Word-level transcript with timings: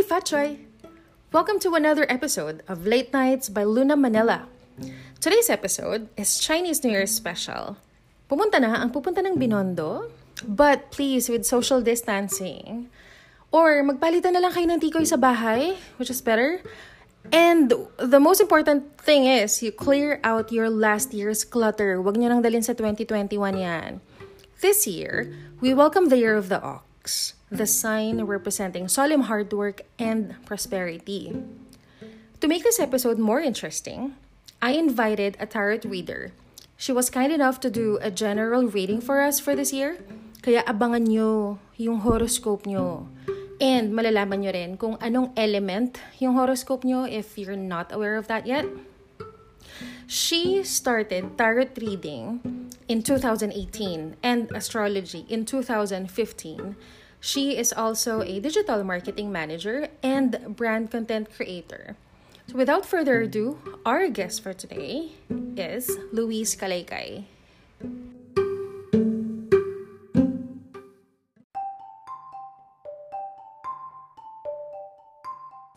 Hey, 0.00 0.08
Fatchoy! 0.08 0.56
Welcome 1.28 1.60
to 1.60 1.76
another 1.76 2.08
episode 2.08 2.64
of 2.64 2.88
Late 2.88 3.12
Nights 3.12 3.52
by 3.52 3.68
Luna 3.68 4.00
Manila. 4.00 4.48
Today's 5.20 5.52
episode 5.52 6.08
is 6.16 6.40
Chinese 6.40 6.80
New 6.80 6.88
Year 6.88 7.04
special. 7.04 7.76
Pumunta 8.24 8.56
na 8.64 8.80
ang 8.80 8.96
pupunta 8.96 9.20
ng 9.20 9.36
Binondo, 9.36 10.08
but 10.48 10.88
please 10.88 11.28
with 11.28 11.44
social 11.44 11.84
distancing. 11.84 12.88
Or 13.52 13.84
magpalitan 13.84 14.32
na 14.32 14.40
lang 14.40 14.56
kayo 14.56 14.72
ng 14.72 14.80
tikoy 14.80 15.04
sa 15.04 15.20
bahay, 15.20 15.76
which 16.00 16.08
is 16.08 16.24
better. 16.24 16.64
And 17.28 17.68
the 18.00 18.24
most 18.24 18.40
important 18.40 18.96
thing 19.04 19.28
is, 19.28 19.60
you 19.60 19.68
clear 19.68 20.16
out 20.24 20.48
your 20.48 20.72
last 20.72 21.12
year's 21.12 21.44
clutter. 21.44 22.00
Huwag 22.00 22.16
niyo 22.16 22.32
nang 22.32 22.40
dalhin 22.40 22.64
sa 22.64 22.72
2021 22.72 23.36
yan. 23.52 24.00
This 24.64 24.88
year, 24.88 25.28
we 25.60 25.76
welcome 25.76 26.08
the 26.08 26.16
Year 26.16 26.40
of 26.40 26.48
the 26.48 26.56
Ox, 26.64 27.36
the 27.50 27.66
sign 27.66 28.22
representing 28.22 28.86
solemn 28.86 29.26
hard 29.26 29.52
work 29.52 29.82
and 29.98 30.34
prosperity. 30.46 31.34
To 32.40 32.48
make 32.48 32.62
this 32.62 32.78
episode 32.78 33.18
more 33.18 33.40
interesting, 33.42 34.14
I 34.62 34.78
invited 34.78 35.36
a 35.38 35.46
tarot 35.46 35.84
reader. 35.84 36.32
She 36.78 36.92
was 36.92 37.10
kind 37.10 37.32
enough 37.32 37.60
to 37.60 37.68
do 37.68 37.98
a 38.00 38.10
general 38.10 38.64
reading 38.64 39.02
for 39.02 39.20
us 39.20 39.38
for 39.38 39.54
this 39.54 39.72
year, 39.72 39.98
kaya 40.40 40.64
abangan 40.64 41.12
nyo 41.12 41.60
yung 41.76 42.00
horoscope 42.00 42.64
nyo. 42.64 43.08
And 43.60 43.92
malalaman 43.92 44.40
nyo 44.40 44.52
rin 44.56 44.80
kung 44.80 44.96
anong 45.04 45.36
element 45.36 46.00
yung 46.16 46.32
horoscope 46.32 46.80
nyo 46.88 47.04
if 47.04 47.36
you're 47.36 47.60
not 47.60 47.92
aware 47.92 48.16
of 48.16 48.32
that 48.32 48.48
yet. 48.48 48.64
She 50.08 50.64
started 50.64 51.36
tarot 51.36 51.76
reading 51.76 52.40
in 52.88 53.04
2018 53.04 54.16
and 54.24 54.48
astrology 54.56 55.28
in 55.28 55.44
2015. 55.44 56.08
She 57.20 57.60
is 57.60 57.70
also 57.70 58.24
a 58.24 58.40
digital 58.40 58.82
marketing 58.82 59.30
manager 59.30 59.92
and 60.02 60.56
brand 60.56 60.90
content 60.90 61.28
creator. 61.28 61.96
So 62.48 62.56
without 62.56 62.88
further 62.88 63.20
ado, 63.28 63.60
our 63.84 64.08
guest 64.08 64.42
for 64.42 64.56
today 64.56 65.12
is 65.54 66.00
Luis 66.16 66.56
Kalaykay. 66.56 67.28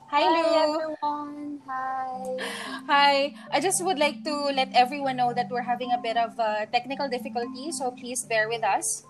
Hi, 0.08 0.24
Lu. 0.24 0.44
everyone. 0.56 1.60
Hi. 1.68 2.38
Hi. 2.88 3.36
I 3.52 3.60
just 3.60 3.84
would 3.84 4.00
like 4.00 4.24
to 4.24 4.34
let 4.56 4.72
everyone 4.72 5.18
know 5.18 5.34
that 5.34 5.52
we're 5.52 5.68
having 5.68 5.92
a 5.92 6.00
bit 6.00 6.16
of 6.16 6.40
uh, 6.40 6.66
technical 6.72 7.10
difficulty, 7.10 7.74
so 7.76 7.92
please 7.92 8.24
bear 8.24 8.48
with 8.48 8.64
us. 8.64 9.04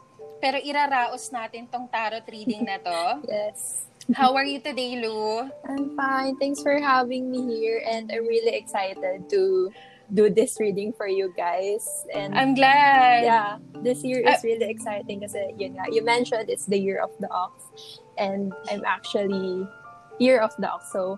Pero 0.44 0.59
iraraos 0.59 1.31
natin 1.31 1.63
tong 1.72 1.88
tarot 1.88 2.27
reading 2.27 2.67
na 2.67 2.75
to. 2.75 2.99
Yes. 3.31 3.88
How 4.11 4.36
are 4.36 4.44
you 4.44 4.59
today, 4.59 5.00
Lu? 5.00 5.47
I'm 5.63 5.95
fine. 5.95 6.35
Thanks 6.35 6.59
for 6.59 6.75
having 6.75 7.31
me 7.31 7.47
here 7.47 7.80
and 7.88 8.11
I'm 8.11 8.27
really 8.27 8.52
excited 8.52 9.31
to 9.31 9.72
do 10.11 10.27
this 10.27 10.59
reading 10.59 10.91
for 10.91 11.08
you 11.08 11.31
guys. 11.39 11.88
And 12.11 12.35
I'm 12.35 12.52
glad. 12.59 13.23
yeah, 13.23 13.63
this 13.80 14.03
year 14.03 14.19
is 14.19 14.44
Uh, 14.44 14.52
really 14.52 14.67
exciting 14.67 15.23
kasi 15.23 15.55
yun 15.55 15.80
nga, 15.80 15.88
you 15.88 16.03
mentioned 16.03 16.52
it's 16.52 16.67
the 16.67 16.75
year 16.75 17.00
of 17.00 17.16
the 17.23 17.31
ox 17.31 17.63
and 18.19 18.52
I'm 18.67 18.83
actually 18.83 19.63
year 20.19 20.44
of 20.44 20.52
the 20.59 20.67
ox. 20.67 20.91
So 20.91 21.16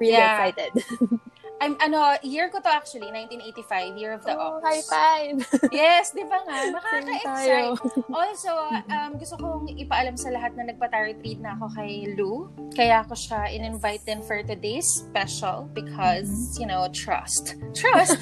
really 0.00 0.16
Yeah. 0.16 0.32
excited. 0.48 0.72
I'm 1.60 1.76
ano, 1.80 2.20
year 2.20 2.52
ko 2.52 2.60
to 2.60 2.68
actually, 2.68 3.08
1985, 3.08 3.96
year 3.96 4.12
of 4.12 4.22
the 4.24 4.36
oh, 4.36 4.60
ox. 4.60 4.64
high 4.64 4.84
five. 4.84 5.36
Yes, 5.72 6.12
di 6.12 6.24
ba 6.28 6.44
nga? 6.44 6.68
Makaka-excite. 6.68 7.80
Also, 8.12 8.52
um, 8.92 9.16
gusto 9.16 9.40
kong 9.40 9.72
ipaalam 9.72 10.20
sa 10.20 10.28
lahat 10.28 10.52
na 10.52 10.68
nagpa-tarot 10.68 11.16
read 11.24 11.40
na 11.40 11.56
ako 11.56 11.72
kay 11.72 12.12
Lou. 12.12 12.52
Kaya 12.76 13.00
ako 13.04 13.16
siya 13.16 13.48
in-invite 13.48 14.04
din 14.04 14.20
for 14.20 14.44
today's 14.44 14.84
special 14.84 15.64
because, 15.72 16.60
you 16.60 16.68
know, 16.68 16.84
trust. 16.92 17.56
Trust! 17.72 18.20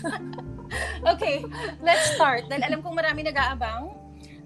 okay, 1.12 1.42
let's 1.82 2.14
start. 2.14 2.46
Dahil 2.46 2.70
alam 2.70 2.78
kong 2.86 2.94
marami 2.94 3.26
nag-aabang. 3.26 3.98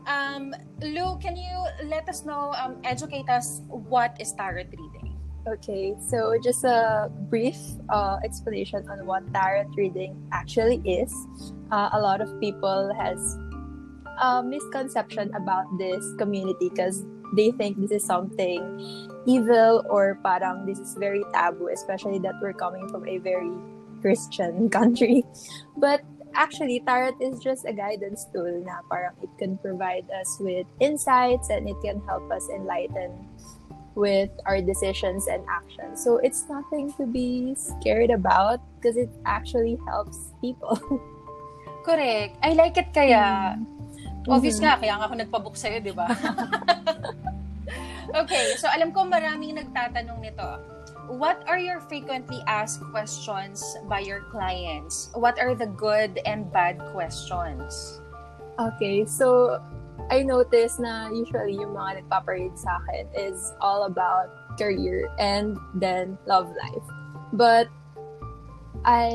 Um, 0.08 0.56
Lou, 0.80 1.20
can 1.20 1.36
you 1.36 1.60
let 1.84 2.08
us 2.08 2.24
know, 2.24 2.56
um, 2.56 2.80
educate 2.88 3.28
us, 3.28 3.60
what 3.68 4.16
is 4.16 4.32
tarot 4.32 4.64
reading? 4.72 4.87
Okay, 5.48 5.96
so 5.96 6.36
just 6.44 6.62
a 6.64 7.08
brief 7.32 7.56
uh, 7.88 8.20
explanation 8.22 8.84
on 8.90 9.06
what 9.06 9.24
tarot 9.32 9.72
reading 9.80 10.12
actually 10.30 10.76
is. 10.84 11.08
Uh, 11.72 11.88
a 11.92 12.00
lot 12.00 12.20
of 12.20 12.28
people 12.38 12.92
has 12.92 13.16
a 14.20 14.42
misconception 14.42 15.32
about 15.32 15.64
this 15.78 16.04
community 16.18 16.68
because 16.68 17.06
they 17.32 17.50
think 17.52 17.80
this 17.80 17.92
is 17.92 18.04
something 18.04 18.60
evil 19.24 19.88
or 19.88 20.20
parang 20.20 20.66
this 20.66 20.78
is 20.78 20.92
very 21.00 21.24
taboo, 21.32 21.72
especially 21.72 22.18
that 22.18 22.34
we're 22.42 22.52
coming 22.52 22.86
from 22.88 23.08
a 23.08 23.16
very 23.16 23.48
Christian 24.02 24.68
country. 24.76 25.24
But 25.78 26.04
actually, 26.34 26.80
tarot 26.84 27.16
is 27.24 27.40
just 27.40 27.64
a 27.64 27.72
guidance 27.72 28.28
tool 28.36 28.52
na 28.68 28.84
parang 28.92 29.16
it 29.24 29.32
can 29.40 29.56
provide 29.64 30.04
us 30.12 30.36
with 30.44 30.68
insights 30.80 31.48
and 31.48 31.64
it 31.64 31.76
can 31.80 32.04
help 32.04 32.28
us 32.28 32.44
enlighten 32.52 33.27
with 33.98 34.30
our 34.46 34.62
decisions 34.62 35.26
and 35.26 35.42
actions. 35.50 35.98
So 35.98 36.22
it's 36.22 36.46
nothing 36.46 36.94
to 36.94 37.04
be 37.04 37.58
scared 37.58 38.14
about 38.14 38.62
because 38.78 38.94
it 38.94 39.10
actually 39.26 39.74
helps 39.90 40.30
people. 40.40 40.78
Correct. 41.88 42.38
I 42.38 42.54
like 42.54 42.78
it 42.78 42.94
kaya. 42.94 43.58
Obvious 44.30 44.62
Mhm. 44.62 44.64
nga, 44.64 44.72
kaya 44.78 44.94
nga 44.94 45.04
ako 45.10 45.14
nagpabook 45.18 45.56
sa'yo, 45.58 45.82
di 45.82 45.90
ba? 45.90 46.06
okay, 48.22 48.54
so 48.60 48.70
alam 48.70 48.94
ko 48.94 49.02
maraming 49.02 49.58
nagtatanong 49.58 50.20
nito. 50.22 50.46
What 51.08 51.40
are 51.48 51.56
your 51.56 51.80
frequently 51.80 52.44
asked 52.44 52.84
questions 52.92 53.64
by 53.88 54.04
your 54.04 54.28
clients? 54.28 55.08
What 55.16 55.40
are 55.40 55.56
the 55.56 55.72
good 55.72 56.20
and 56.28 56.52
bad 56.52 56.76
questions? 56.92 57.72
Okay, 58.60 59.08
so 59.08 59.56
I 60.10 60.22
noticed 60.22 60.80
na 60.80 61.12
usually 61.12 61.60
yung 61.60 61.76
mga 61.76 62.02
nagpaparade 62.04 62.56
sa 62.56 62.80
akin 62.80 63.08
is 63.12 63.52
all 63.60 63.84
about 63.84 64.32
career 64.56 65.08
and 65.20 65.56
then 65.76 66.16
love 66.26 66.48
life. 66.56 66.86
But 67.32 67.68
I, 68.84 69.12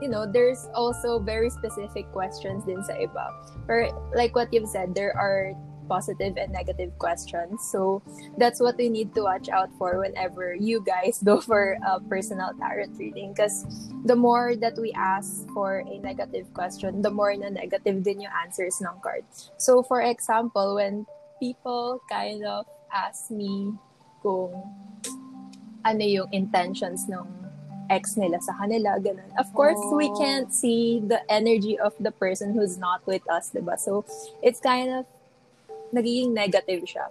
you 0.00 0.08
know, 0.08 0.30
there's 0.30 0.70
also 0.74 1.18
very 1.18 1.50
specific 1.50 2.06
questions 2.14 2.64
din 2.64 2.82
sa 2.86 2.94
iba. 2.94 3.34
For 3.66 3.90
like 4.14 4.38
what 4.38 4.54
you've 4.54 4.70
said, 4.70 4.94
there 4.94 5.12
are 5.18 5.52
positive 5.88 6.36
and 6.36 6.52
negative 6.52 6.92
questions. 6.98 7.64
So 7.72 8.02
that's 8.36 8.60
what 8.60 8.76
we 8.76 8.88
need 8.88 9.14
to 9.14 9.22
watch 9.22 9.48
out 9.48 9.70
for 9.78 9.98
whenever 9.98 10.54
you 10.54 10.84
guys 10.84 11.18
go 11.24 11.40
for 11.40 11.78
a 11.86 12.00
personal 12.00 12.52
tarot 12.60 12.92
reading. 13.00 13.32
Because 13.32 13.64
the 14.04 14.16
more 14.16 14.54
that 14.56 14.76
we 14.76 14.92
ask 14.92 15.48
for 15.56 15.80
a 15.88 15.98
negative 15.98 16.52
question, 16.52 17.02
the 17.02 17.10
more 17.10 17.34
na 17.34 17.48
negative 17.48 18.04
din 18.04 18.20
yung 18.28 18.32
answers 18.44 18.80
ng 18.80 19.00
card. 19.02 19.24
So 19.56 19.82
for 19.82 20.02
example, 20.02 20.76
when 20.76 21.06
people 21.40 22.00
kind 22.10 22.44
of 22.44 22.66
ask 22.92 23.30
me 23.30 23.72
kung 24.22 24.52
ano 25.84 26.04
yung 26.04 26.28
intentions 26.32 27.08
ng 27.08 27.24
ex 27.88 28.16
nila 28.20 28.36
sa 28.40 28.52
kanila, 28.52 29.00
ganun. 29.00 29.32
Of 29.40 29.48
course, 29.56 29.80
we 29.96 30.12
Oh. 30.12 30.18
can't 30.20 30.52
see 30.52 31.00
the 31.00 31.24
energy 31.32 31.78
of 31.80 31.96
the 31.96 32.12
person 32.12 32.52
who's 32.52 32.76
not 32.76 33.00
with 33.08 33.24
us, 33.32 33.48
diba? 33.48 33.80
So, 33.80 34.04
it's 34.44 34.60
kind 34.60 34.92
of 34.92 35.08
nagiging 35.94 36.32
negative 36.32 36.84
siya. 36.84 37.08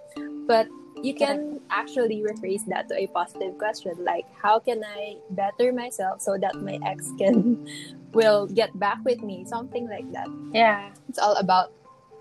But 0.47 0.67
you 1.03 1.13
can 1.13 1.59
actually 1.69 2.23
rephrase 2.25 2.65
that 2.65 2.89
to 2.89 2.97
a 2.97 3.05
positive 3.13 3.57
question 3.57 3.93
like 4.01 4.25
how 4.41 4.57
can 4.57 4.81
I 4.81 5.17
better 5.29 5.71
myself 5.71 6.21
so 6.21 6.37
that 6.41 6.57
my 6.57 6.79
ex 6.85 7.11
can 7.17 7.69
will 8.17 8.47
get 8.47 8.73
back 8.79 8.97
with 9.05 9.21
me 9.21 9.45
something 9.45 9.87
like 9.89 10.09
that 10.13 10.25
Yeah. 10.53 10.89
it's 11.09 11.19
all 11.19 11.35
about 11.37 11.69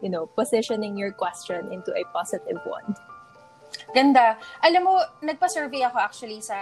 you 0.03 0.11
know 0.11 0.27
positioning 0.27 0.97
your 0.97 1.13
question 1.13 1.73
into 1.73 1.93
a 1.97 2.05
positive 2.13 2.61
one 2.69 2.97
Ganda. 3.95 4.39
Alam 4.63 4.83
mo, 4.89 4.95
nagpa-survey 5.21 5.85
ako 5.85 5.99
actually 6.01 6.41
sa 6.41 6.57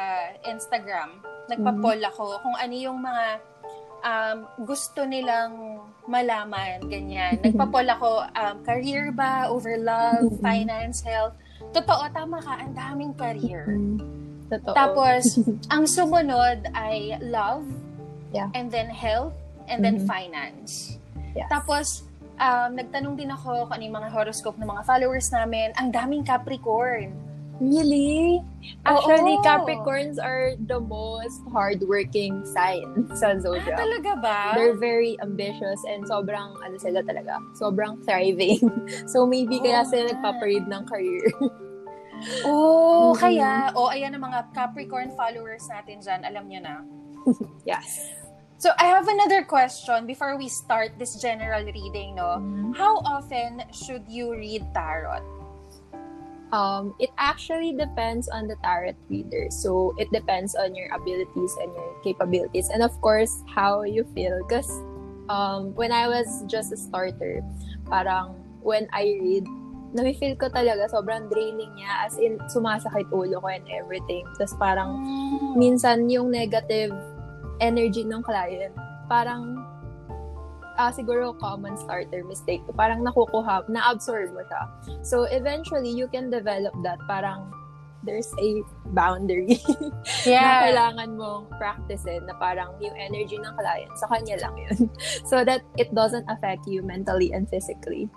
Instagram. 0.44 1.20
Nagpa-poll 1.47 2.00
ako 2.00 2.40
kung 2.43 2.56
ano 2.58 2.75
yung 2.75 2.99
mga 3.05 3.38
um, 4.04 4.38
gusto 4.62 5.02
nilang 5.02 5.80
malaman, 6.04 6.84
ganyan. 6.84 7.40
Nagpa-poll 7.40 7.88
ako, 7.88 8.10
um, 8.28 8.56
career 8.62 9.08
ba, 9.10 9.48
over 9.48 9.80
love, 9.80 10.28
Mhm. 10.28 10.40
finance, 10.44 11.00
health. 11.00 11.32
Totoo, 11.72 12.04
tama 12.12 12.38
ka, 12.44 12.60
ang 12.60 12.76
daming 12.76 13.16
career. 13.16 13.64
Totoo. 14.52 14.76
Tapos, 14.76 15.40
ang 15.74 15.88
sumunod 15.88 16.68
ay 16.76 17.16
love, 17.24 17.64
Yeah. 18.30 18.52
and 18.52 18.68
then 18.68 18.92
health, 18.92 19.32
and 19.66 19.80
then 19.80 20.04
Mhm. 20.04 20.06
finance. 20.06 21.00
Yes. 21.32 21.48
Tapos, 21.48 22.04
um, 22.36 22.76
nagtanong 22.76 23.16
din 23.16 23.32
ako 23.32 23.66
kung 23.66 23.80
ano 23.80 23.82
yung 23.82 23.96
mga 23.96 24.10
horoscope 24.12 24.60
ng 24.60 24.68
mga 24.68 24.82
followers 24.84 25.32
namin. 25.32 25.72
Ang 25.80 25.88
daming 25.90 26.22
Capricorn. 26.22 27.24
Really? 27.60 28.42
Actually, 28.84 29.38
Oo. 29.38 29.44
Capricorns 29.46 30.18
are 30.18 30.56
the 30.58 30.80
most 30.80 31.40
hardworking 31.52 32.42
sign 32.44 33.06
sa 33.14 33.32
Ah, 33.32 33.38
zodiac. 33.38 33.78
talaga 33.78 34.12
ba? 34.18 34.38
They're 34.58 34.74
very 34.76 35.14
ambitious 35.22 35.78
and 35.86 36.02
sobrang, 36.04 36.58
ano 36.60 36.76
sila 36.78 37.00
talaga, 37.06 37.38
sobrang 37.54 38.00
thriving. 38.02 38.58
so, 39.12 39.24
maybe 39.26 39.60
kaya 39.62 39.84
Oh, 39.84 39.88
sila 39.88 40.02
nga. 40.06 40.12
nagpaparade 40.16 40.66
ng 40.66 40.82
career. 40.86 41.26
Oh, 42.46 43.12
Mhm. 43.12 43.20
kaya, 43.20 43.50
oh, 43.76 43.90
ayan 43.92 44.14
ang 44.16 44.24
mga 44.24 44.48
Capricorn 44.56 45.12
followers 45.12 45.66
natin 45.68 46.00
dyan, 46.00 46.24
alam 46.24 46.46
nyo 46.48 46.60
na. 46.62 46.74
Yes. 47.68 48.00
So, 48.56 48.72
I 48.80 48.88
have 48.88 49.04
another 49.04 49.44
question 49.44 50.06
before 50.08 50.38
we 50.40 50.48
start 50.48 50.96
this 50.96 51.20
general 51.20 51.66
reading, 51.68 52.16
no? 52.16 52.40
How 52.72 53.02
often 53.04 53.60
should 53.76 54.08
you 54.08 54.32
read 54.32 54.64
tarot? 54.72 55.20
Um, 56.54 56.94
it 57.02 57.10
actually 57.18 57.74
depends 57.74 58.30
on 58.30 58.46
the 58.46 58.54
tarot 58.62 58.94
reader. 59.10 59.50
So 59.50 59.90
it 59.98 60.06
depends 60.14 60.54
on 60.54 60.78
your 60.78 60.86
abilities 60.94 61.50
and 61.58 61.74
your 61.74 61.90
capabilities, 62.06 62.70
and 62.70 62.78
of 62.78 62.94
course 63.02 63.42
how 63.50 63.82
you 63.82 64.06
feel. 64.14 64.38
Because 64.46 64.70
um, 65.26 65.74
when 65.74 65.90
I 65.90 66.06
was 66.06 66.46
just 66.46 66.70
a 66.70 66.78
starter, 66.78 67.42
parang 67.90 68.38
when 68.62 68.86
I 68.94 69.18
read, 69.18 69.50
nafe-feel 69.98 70.38
ko 70.38 70.46
talaga 70.46 70.86
sobrang 70.94 71.26
draining 71.26 71.74
niya. 71.74 72.06
As 72.06 72.14
in, 72.22 72.38
sumasakit 72.46 73.10
ulo 73.10 73.42
ko 73.42 73.50
and 73.50 73.66
everything. 73.74 74.22
Tapos 74.38 74.54
parang 74.54 75.02
minsan 75.58 76.06
yung 76.06 76.30
negative 76.30 76.94
energy 77.58 78.06
ng 78.06 78.22
client, 78.22 78.70
parang 79.10 79.58
ah 80.76 80.91
siguro 80.91 81.35
common 81.38 81.79
starter 81.79 82.25
mistake. 82.25 82.62
Parang 82.75 83.03
nakukuha, 83.03 83.67
na-absorb 83.71 84.35
mo 84.35 84.43
siya. 84.47 84.62
So, 85.06 85.25
eventually, 85.31 85.91
you 85.91 86.11
can 86.11 86.29
develop 86.29 86.75
that. 86.82 86.99
Parang 87.06 87.50
there's 88.05 88.29
a 88.37 88.61
boundary 88.93 89.56
na 90.29 90.29
Yeah. 90.29 90.61
kailangan 90.69 91.17
mong 91.17 91.49
practicein 91.56 92.29
na 92.29 92.37
parang 92.37 92.76
yung 92.76 92.93
energy 93.00 93.41
ng 93.41 93.55
client, 93.56 93.88
sa 93.97 94.05
kanya 94.12 94.37
lang 94.44 94.55
yun. 94.61 94.93
so 95.31 95.41
that 95.41 95.65
it 95.81 95.88
doesn't 95.97 96.29
affect 96.29 96.69
you 96.69 96.85
mentally 96.85 97.32
and 97.32 97.49
physically. 97.49 98.12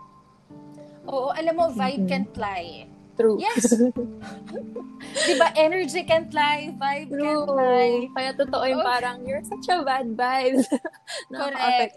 Oo, 1.07 1.31
alam 1.31 1.55
mo, 1.55 1.71
vibe 1.71 2.03
Mhm. 2.03 2.09
can't 2.11 2.35
lie. 2.35 2.91
True. 3.17 3.37
Yes. 3.41 3.73
Diba, 5.27 5.47
energy 5.57 6.03
can't 6.05 6.29
lie, 6.33 6.69
vibe 6.77 7.09
can't 7.09 7.49
lie. 7.49 8.05
True. 8.05 8.13
Kaya 8.13 8.31
totoo 8.37 8.63
yung 8.69 8.81
Oh. 8.81 8.85
parang, 8.85 9.17
you're 9.25 9.41
such 9.43 9.65
a 9.73 9.81
bad 9.81 10.13
vibe. 10.13 10.61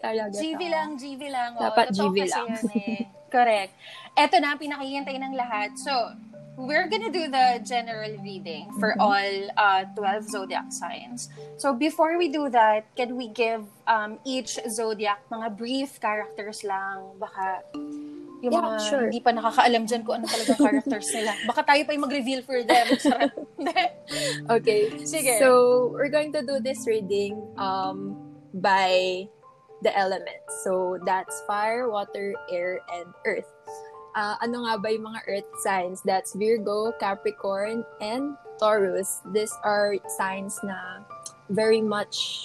Talaga 0.00 0.32
GV 0.32 0.60
lang, 0.70 0.96
GV 0.96 1.22
lang. 1.28 1.50
Oh. 1.60 1.68
Dapat 1.68 1.92
Totoo 1.92 2.10
GV 2.10 2.16
lang. 2.28 2.46
yun 2.48 2.66
eh. 2.80 2.98
Correct. 3.34 3.72
Eto 4.16 4.40
na, 4.40 4.56
pinakihintay 4.56 5.16
ng 5.20 5.34
lahat. 5.36 5.76
So, 5.78 5.92
we're 6.58 6.88
gonna 6.90 7.12
do 7.12 7.30
the 7.30 7.62
general 7.62 8.10
reading 8.20 8.68
for 8.82 8.92
Mhm. 8.96 9.00
all 9.00 9.32
uh, 9.56 9.82
12 9.94 10.28
zodiac 10.28 10.68
signs. 10.72 11.30
So, 11.56 11.72
before 11.72 12.18
we 12.18 12.28
do 12.28 12.50
that, 12.50 12.84
can 12.96 13.14
we 13.14 13.28
give 13.30 13.64
um, 13.86 14.18
each 14.24 14.58
zodiac 14.68 15.22
mga 15.30 15.56
brief 15.56 16.00
characters 16.00 16.64
lang? 16.66 17.16
Baka 17.16 17.62
yung 18.40 18.52
Yeah, 18.56 18.64
mga 18.64 18.78
sure. 18.88 19.06
hindi 19.08 19.20
pa 19.20 19.32
nakakaalam 19.36 19.82
dyan 19.84 20.02
kung 20.02 20.14
ano 20.20 20.26
talagang 20.28 20.58
characters 20.58 21.08
nila. 21.16 21.32
Baka 21.44 21.60
tayo 21.64 21.82
pa 21.84 21.90
yung 21.92 22.04
mag-reveal 22.08 22.42
for 22.42 22.60
them. 22.64 22.86
Okay. 24.50 25.04
Sige. 25.06 25.38
So, 25.38 25.88
we're 25.94 26.10
going 26.10 26.32
to 26.34 26.42
do 26.42 26.58
this 26.58 26.82
reading 26.88 27.38
um 27.60 28.16
by 28.58 29.24
the 29.84 29.92
elements. 29.94 30.50
So, 30.66 30.98
that's 31.06 31.44
fire, 31.46 31.86
water, 31.88 32.34
air, 32.50 32.80
and 32.90 33.06
earth. 33.24 33.46
Ah, 34.16 34.34
ano 34.42 34.66
nga 34.66 34.74
ba 34.82 34.90
yung 34.90 35.06
mga 35.06 35.20
earth 35.30 35.50
signs? 35.62 36.02
That's 36.02 36.34
Virgo, 36.34 36.90
Capricorn, 36.98 37.86
and 38.02 38.34
Taurus. 38.58 39.22
These 39.30 39.54
are 39.62 39.94
signs 40.18 40.58
na 40.66 41.06
very 41.46 41.80
much 41.80 42.42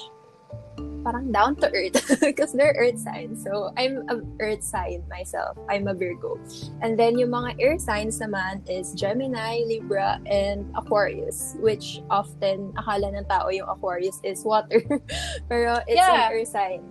parang 1.06 1.30
down 1.30 1.53
to 1.53 1.69
earth 1.69 2.01
because 2.21 2.50
they're 2.51 2.74
earth 2.81 2.97
signs. 2.97 3.45
So, 3.45 3.69
I'm 3.77 4.01
a 4.09 4.25
earth 4.42 4.65
sign 4.65 5.06
myself. 5.06 5.53
I'm 5.69 5.86
a 5.86 5.94
Virgo. 5.94 6.42
And 6.81 6.97
then 6.97 7.21
yung 7.21 7.30
mga 7.30 7.62
air 7.62 7.77
signs 7.77 8.18
naman 8.18 8.65
is 8.65 8.89
Gemini, 8.97 9.62
Libra, 9.69 10.18
and 10.25 10.65
Aquarius, 10.74 11.53
which 11.62 12.01
often 12.09 12.74
akala 12.74 13.13
ng 13.13 13.25
tao 13.30 13.53
yung 13.53 13.69
Aquarius 13.69 14.18
is 14.25 14.42
water. 14.42 14.81
Pero 15.50 15.77
it's 15.86 15.94
Yeah. 15.94 16.33
an 16.33 16.42
earth 16.42 16.50
sign. 16.50 16.81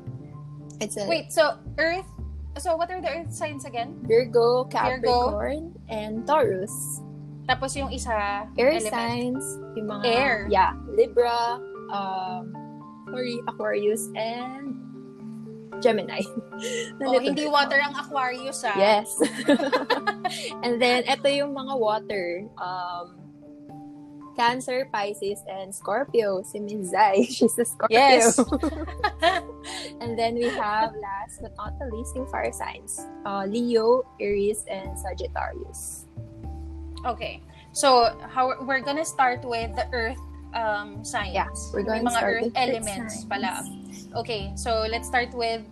It's 0.79 0.95
a 0.95 1.11
Wait, 1.11 1.35
so 1.35 1.59
Earth, 1.79 2.07
so 2.59 2.79
what 2.79 2.91
are 2.95 3.03
the 3.03 3.11
Earth 3.11 3.35
signs 3.35 3.67
again? 3.67 3.99
Virgo, 4.07 4.63
Capricorn, 4.71 5.75
and 5.91 6.23
Taurus. 6.23 7.03
Tapos 7.51 7.75
yung 7.75 7.91
isa, 7.91 8.47
Air 8.55 8.79
element. 8.79 8.95
signs, 8.95 9.45
yung 9.75 9.91
mga 9.91 10.07
Air. 10.07 10.37
yeah, 10.51 10.71
Libra, 10.87 11.59
um 11.91 12.64
sorry, 13.11 13.41
Aquarius 13.49 14.09
and 14.17 14.81
Gemini. 15.83 16.23
Oh, 17.03 17.19
hindi 17.19 17.51
water 17.51 17.83
ang 17.83 17.99
Aquarius 17.99 18.63
ah. 18.63 18.79
Yes. 18.79 19.19
and 20.65 20.79
then, 20.79 21.03
ito 21.05 21.27
yung 21.27 21.53
mga 21.53 21.75
water. 21.77 22.47
Um, 22.57 23.19
Cancer, 24.39 24.87
Pisces, 24.91 25.43
and 25.47 25.75
Scorpio. 25.75 26.43
Si 26.43 26.59
Miss 26.59 26.91
Zai, 26.91 27.27
she's 27.27 27.59
a 27.59 27.65
Scorpio. 27.65 27.99
Yes. 27.99 28.39
and 30.03 30.19
then 30.19 30.35
we 30.35 30.51
have, 30.51 30.95
last 30.95 31.43
but 31.43 31.55
not 31.59 31.79
the 31.79 31.87
least, 31.95 32.15
yung 32.15 32.27
fire 32.27 32.55
signs. 32.55 33.03
Uh, 33.27 33.47
Leo, 33.47 34.03
Aries, 34.19 34.65
and 34.71 34.99
Sagittarius. 34.99 36.07
Okay. 37.07 37.43
So, 37.75 38.15
how 38.31 38.55
we're 38.63 38.83
gonna 38.83 39.07
start 39.07 39.43
with 39.43 39.75
the 39.75 39.87
Earth 39.91 40.23
um, 40.55 41.05
signs. 41.05 41.35
Yeah, 41.35 41.51
we're 41.73 41.83
May 41.83 42.01
going 42.01 42.05
to 42.05 42.11
mga 42.11 42.19
start 42.19 42.35
Earth 42.35 42.53
elements 42.57 43.15
signs. 43.15 43.31
pala. 43.31 43.53
Okay, 44.23 44.53
so 44.55 44.87
let's 44.89 45.07
start 45.07 45.35
with 45.35 45.63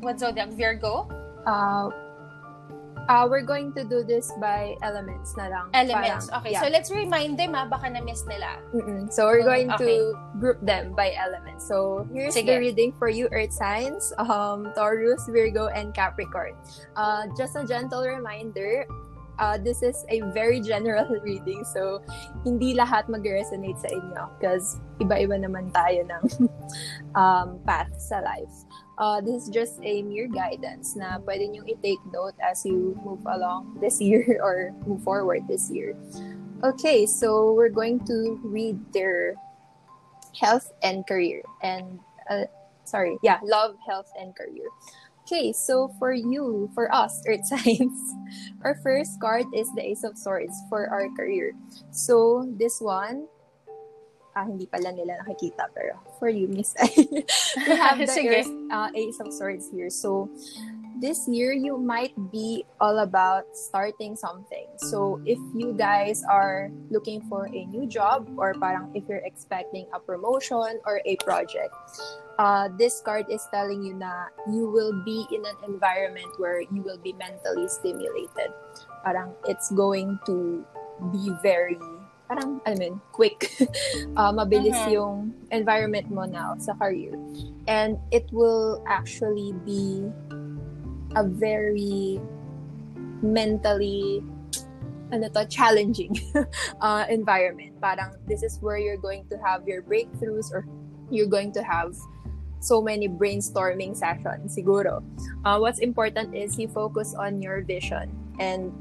what 0.00 0.18
zodiac? 0.18 0.54
Virgo? 0.54 1.10
Uh, 1.46 1.90
uh, 3.08 3.26
we're 3.28 3.42
going 3.42 3.72
to 3.72 3.84
do 3.84 4.02
this 4.02 4.32
by 4.40 4.74
elements 4.82 5.36
na 5.36 5.46
lang. 5.48 5.66
Elements. 5.74 6.26
Parang, 6.26 6.40
Okay, 6.42 6.52
yeah. 6.52 6.62
so 6.62 6.68
let's 6.68 6.90
remind 6.90 7.38
them 7.38 7.54
ah, 7.54 7.66
baka 7.66 7.90
na-miss 7.90 8.26
nila. 8.26 8.58
Mm-mm. 8.74 9.12
So 9.12 9.26
we're 9.26 9.46
going 9.46 9.70
okay. 9.70 9.84
to 9.84 10.14
group 10.38 10.58
them 10.62 10.92
by 10.94 11.14
elements. 11.14 11.66
So 11.66 12.06
here's 12.12 12.34
Sige. 12.34 12.46
the 12.46 12.58
reading 12.58 12.92
for 12.98 13.08
you, 13.08 13.28
Earth 13.30 13.52
signs, 13.52 14.12
um, 14.18 14.72
Taurus, 14.74 15.22
Virgo, 15.30 15.68
and 15.68 15.94
Capricorn. 15.94 16.54
Uh, 16.96 17.30
just 17.38 17.54
a 17.56 17.64
gentle 17.64 18.02
reminder, 18.02 18.86
uh, 19.38 19.58
this 19.58 19.82
is 19.82 20.04
a 20.08 20.20
very 20.32 20.60
general 20.60 21.06
reading. 21.24 21.64
So 21.64 22.02
hindi 22.44 22.74
lahat 22.74 23.08
mag-resonate 23.08 23.78
sa 23.80 23.88
inyo 23.88 24.22
because 24.38 24.80
iba-iba 25.00 25.40
naman 25.40 25.72
tayo 25.72 26.04
ng 26.08 26.24
um, 27.20 27.60
path 27.64 27.92
sa 27.98 28.20
life. 28.20 28.52
Uh, 28.96 29.20
this 29.20 29.44
is 29.44 29.48
just 29.52 29.76
a 29.84 30.00
mere 30.02 30.28
guidance 30.28 30.96
na 30.96 31.20
pwede 31.20 31.52
nyo 31.52 31.60
i-take 31.68 32.00
note 32.12 32.32
as 32.40 32.64
you 32.64 32.96
move 33.04 33.20
along 33.28 33.76
this 33.80 34.00
year 34.00 34.24
or 34.44 34.72
move 34.88 35.02
forward 35.04 35.44
this 35.48 35.68
year. 35.68 35.92
Okay, 36.64 37.04
so 37.04 37.52
we're 37.52 37.72
going 37.72 38.00
to 38.08 38.40
read 38.40 38.80
their 38.96 39.36
health 40.32 40.72
and 40.82 41.06
career. 41.06 41.44
And, 41.62 42.00
uh, 42.30 42.48
sorry, 42.84 43.20
yeah, 43.22 43.36
love, 43.44 43.76
health, 43.84 44.08
and 44.16 44.32
career. 44.32 44.64
Okay, 45.26 45.50
so 45.50 45.90
for 45.98 46.14
you, 46.14 46.70
for 46.70 46.86
us, 46.94 47.18
Earth 47.26 47.42
signs, 47.50 47.98
our 48.62 48.78
first 48.78 49.18
card 49.18 49.42
is 49.50 49.66
the 49.74 49.82
Ace 49.82 50.06
of 50.06 50.14
Swords 50.14 50.54
for 50.70 50.86
our 50.86 51.10
career. 51.18 51.50
So, 51.90 52.46
this 52.54 52.78
one, 52.78 53.26
ah, 54.38 54.46
hindi 54.46 54.70
pala 54.70 54.94
nila 54.94 55.18
nakikita, 55.18 55.66
pero 55.74 55.98
for 56.22 56.30
you, 56.30 56.46
Miss 56.46 56.78
we 56.94 57.74
have 57.74 57.98
the. 57.98 58.06
Ace, 58.38 58.46
uh, 58.70 58.94
Ace 58.94 59.18
of 59.18 59.34
Swords 59.34 59.66
here. 59.66 59.90
So, 59.90 60.30
this 61.00 61.28
year 61.28 61.52
you 61.52 61.76
might 61.76 62.16
be 62.32 62.64
all 62.80 62.98
about 63.00 63.44
starting 63.52 64.16
something. 64.16 64.66
So 64.78 65.20
if 65.26 65.38
you 65.54 65.72
guys 65.76 66.24
are 66.28 66.70
looking 66.90 67.20
for 67.28 67.46
a 67.46 67.64
new 67.66 67.86
job 67.86 68.28
or 68.36 68.54
parang 68.54 68.90
if 68.94 69.04
you're 69.08 69.24
expecting 69.24 69.86
a 69.92 70.00
promotion 70.00 70.80
or 70.86 71.00
a 71.04 71.16
project, 71.20 71.74
uh, 72.38 72.68
this 72.78 73.00
card 73.00 73.26
is 73.28 73.44
telling 73.52 73.82
you 73.84 73.94
na 73.94 74.32
you 74.48 74.68
will 74.70 74.92
be 75.04 75.26
in 75.32 75.44
an 75.44 75.56
environment 75.68 76.32
where 76.38 76.60
you 76.60 76.80
will 76.80 76.98
be 76.98 77.12
mentally 77.14 77.68
stimulated. 77.68 78.50
Parang 79.04 79.36
it's 79.44 79.70
going 79.72 80.18
to 80.26 80.64
be 81.12 81.30
very 81.42 81.76
parang 82.26 82.58
mo 82.58 82.72
yun, 82.74 82.98
quick. 83.12 83.54
uh, 84.18 84.32
mabilis 84.34 84.74
Mhm. 84.74 84.92
yung 84.92 85.14
environment 85.54 86.10
mo 86.10 86.26
now 86.26 86.58
sa 86.58 86.74
career. 86.74 87.14
And 87.70 88.02
it 88.10 88.26
will 88.34 88.82
actually 88.90 89.54
be 89.62 90.10
a 91.16 91.24
very 91.24 92.20
mentally 93.22 94.22
ano 95.12 95.28
to, 95.30 95.46
challenging 95.46 96.12
uh, 96.80 97.04
environment. 97.08 97.74
Parang 97.80 98.14
this 98.26 98.42
is 98.42 98.58
where 98.60 98.78
you're 98.78 99.00
going 99.00 99.26
to 99.32 99.38
have 99.40 99.66
your 99.66 99.82
breakthroughs 99.82 100.52
or 100.52 100.66
you're 101.10 101.30
going 101.30 101.52
to 101.52 101.62
have 101.62 101.94
so 102.60 102.82
many 102.82 103.08
brainstorming 103.08 103.96
sessions 103.96 104.56
siguro. 104.56 105.02
Uh, 105.44 105.58
what's 105.58 105.78
important 105.78 106.34
is 106.34 106.58
you 106.58 106.66
focus 106.68 107.14
on 107.14 107.40
your 107.40 107.62
vision 107.62 108.10
and 108.42 108.74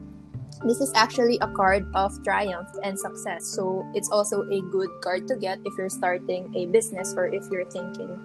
this 0.64 0.80
is 0.80 0.92
actually 0.96 1.38
a 1.42 1.48
card 1.52 1.86
of 1.94 2.12
triumph 2.24 2.70
and 2.82 2.98
success. 2.98 3.46
So 3.46 3.86
it's 3.94 4.10
also 4.10 4.48
a 4.50 4.62
good 4.72 4.90
card 5.04 5.28
to 5.28 5.36
get 5.36 5.60
if 5.66 5.78
you're 5.78 5.92
starting 5.92 6.50
a 6.56 6.66
business 6.68 7.14
or 7.16 7.28
if 7.28 7.46
you're 7.52 7.70
thinking 7.70 8.18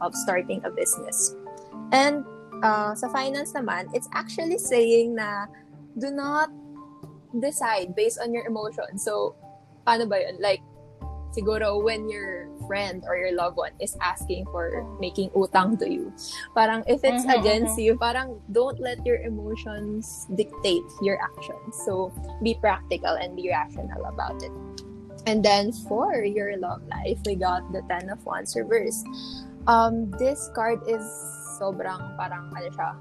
of 0.00 0.14
starting 0.14 0.64
a 0.64 0.70
business. 0.70 1.36
And 1.92 2.24
uh, 2.64 2.96
sa 2.96 3.06
finance 3.12 3.52
naman, 3.52 3.92
it's 3.92 4.08
actually 4.16 4.56
saying 4.56 5.14
na 5.14 5.46
do 6.00 6.08
not 6.10 6.48
decide 7.38 7.92
based 7.94 8.18
on 8.18 8.32
your 8.32 8.48
emotion. 8.48 8.96
So, 8.96 9.36
paano 9.86 10.08
ba 10.08 10.24
yun? 10.24 10.40
Like, 10.40 10.64
siguro 11.36 11.82
when 11.84 12.08
your 12.08 12.48
friend 12.64 13.04
or 13.04 13.18
your 13.18 13.34
loved 13.36 13.58
one 13.58 13.76
is 13.82 13.92
asking 14.00 14.46
for 14.48 14.86
making 14.98 15.28
utang 15.36 15.76
to 15.78 15.86
you, 15.86 16.08
parang 16.56 16.80
if 16.88 17.04
it's 17.04 17.28
Mhm, 17.28 17.36
against 17.38 17.76
you, 17.76 18.00
parang 18.00 18.40
don't 18.50 18.80
let 18.80 19.04
your 19.04 19.20
emotions 19.20 20.24
dictate 20.32 20.86
your 21.04 21.20
actions. 21.20 21.76
So, 21.84 22.10
be 22.40 22.56
practical 22.56 23.12
and 23.20 23.36
be 23.36 23.52
rational 23.52 24.08
about 24.08 24.40
it. 24.40 24.54
And 25.26 25.40
then 25.40 25.72
for 25.88 26.20
your 26.20 26.56
love 26.60 26.84
life, 26.84 27.16
we 27.24 27.32
got 27.34 27.64
the 27.72 27.80
Ten 27.88 28.12
of 28.12 28.20
Wands 28.28 28.52
reverse. 28.56 29.00
Um, 29.64 30.12
this 30.20 30.52
card 30.52 30.84
is 30.84 31.00
sobrang 31.54 32.18
parang 32.18 32.50
ano 32.50 32.68
siya, 32.74 32.98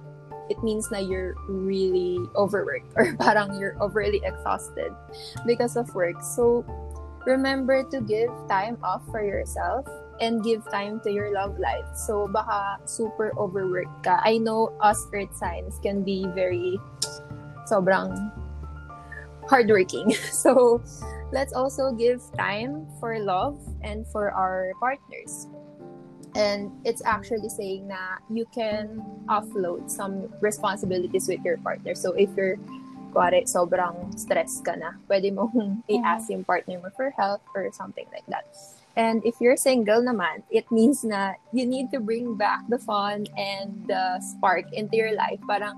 it 0.50 0.62
means 0.64 0.92
na 0.92 1.00
you're 1.00 1.36
really 1.48 2.20
overworked 2.36 2.92
or 2.98 3.16
parang 3.18 3.58
you're 3.60 3.76
overly 3.82 4.22
exhausted 4.24 4.94
because 5.46 5.76
of 5.76 5.90
work. 5.96 6.22
So, 6.22 6.66
remember 7.26 7.84
to 7.90 8.02
give 8.02 8.30
time 8.50 8.78
off 8.84 9.02
for 9.10 9.24
yourself 9.24 9.88
and 10.22 10.44
give 10.44 10.64
time 10.70 11.00
to 11.02 11.12
your 11.12 11.34
love 11.34 11.58
life. 11.60 11.88
So, 11.96 12.28
baka 12.28 12.84
super 12.86 13.32
overworked 13.38 14.04
ka. 14.04 14.22
I 14.24 14.38
know 14.38 14.76
us 14.82 15.08
earth 15.14 15.34
signs 15.36 15.80
can 15.82 16.04
be 16.04 16.28
very 16.36 16.80
sobrang 17.66 18.14
hardworking. 19.48 20.14
So, 20.32 20.82
let's 21.32 21.54
also 21.54 21.92
give 21.92 22.22
time 22.38 22.88
for 23.00 23.18
love 23.20 23.58
and 23.82 24.06
for 24.12 24.32
our 24.32 24.72
partners. 24.80 25.48
And 26.36 26.72
it's 26.84 27.02
actually 27.06 27.50
saying 27.50 27.88
na 27.88 28.18
you 28.30 28.46
can 28.50 29.06
offload 29.30 29.90
some 29.90 30.34
responsibilities 30.42 31.28
with 31.28 31.42
your 31.46 31.58
partner. 31.58 31.94
So 31.94 32.14
if 32.14 32.30
you're 32.36 32.58
kuwari, 33.14 33.46
sobrang 33.46 34.10
stress 34.18 34.58
ka 34.66 34.74
na, 34.74 34.98
pwede 35.06 35.30
mo 35.30 35.54
i-ask 35.94 36.34
yung 36.34 36.42
partner 36.44 36.82
mo 36.82 36.90
for 36.98 37.14
help 37.14 37.46
or 37.54 37.70
something 37.70 38.10
like 38.10 38.26
that. 38.28 38.50
And 38.98 39.26
if 39.26 39.38
you're 39.42 39.58
single 39.58 40.02
naman, 40.02 40.46
it 40.50 40.70
means 40.74 41.06
na 41.06 41.38
you 41.54 41.66
need 41.66 41.94
to 41.94 42.02
bring 42.02 42.38
back 42.38 42.66
the 42.70 42.78
fun 42.78 43.26
and 43.38 43.86
the 43.86 44.22
spark 44.22 44.70
into 44.74 44.98
your 44.98 45.14
life. 45.14 45.42
Parang 45.50 45.78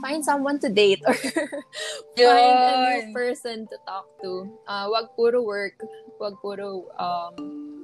find 0.00 0.24
someone 0.24 0.60
to 0.60 0.68
date 0.68 1.00
or 1.04 1.16
find 2.16 2.56
a 2.60 2.74
new 2.76 3.12
person 3.12 3.68
to 3.68 3.76
talk 3.84 4.08
to. 4.20 4.48
Uh, 4.68 4.88
wag 4.92 5.12
puro 5.16 5.44
work, 5.44 5.76
wag 6.20 6.36
puro 6.40 6.88
um 6.96 7.83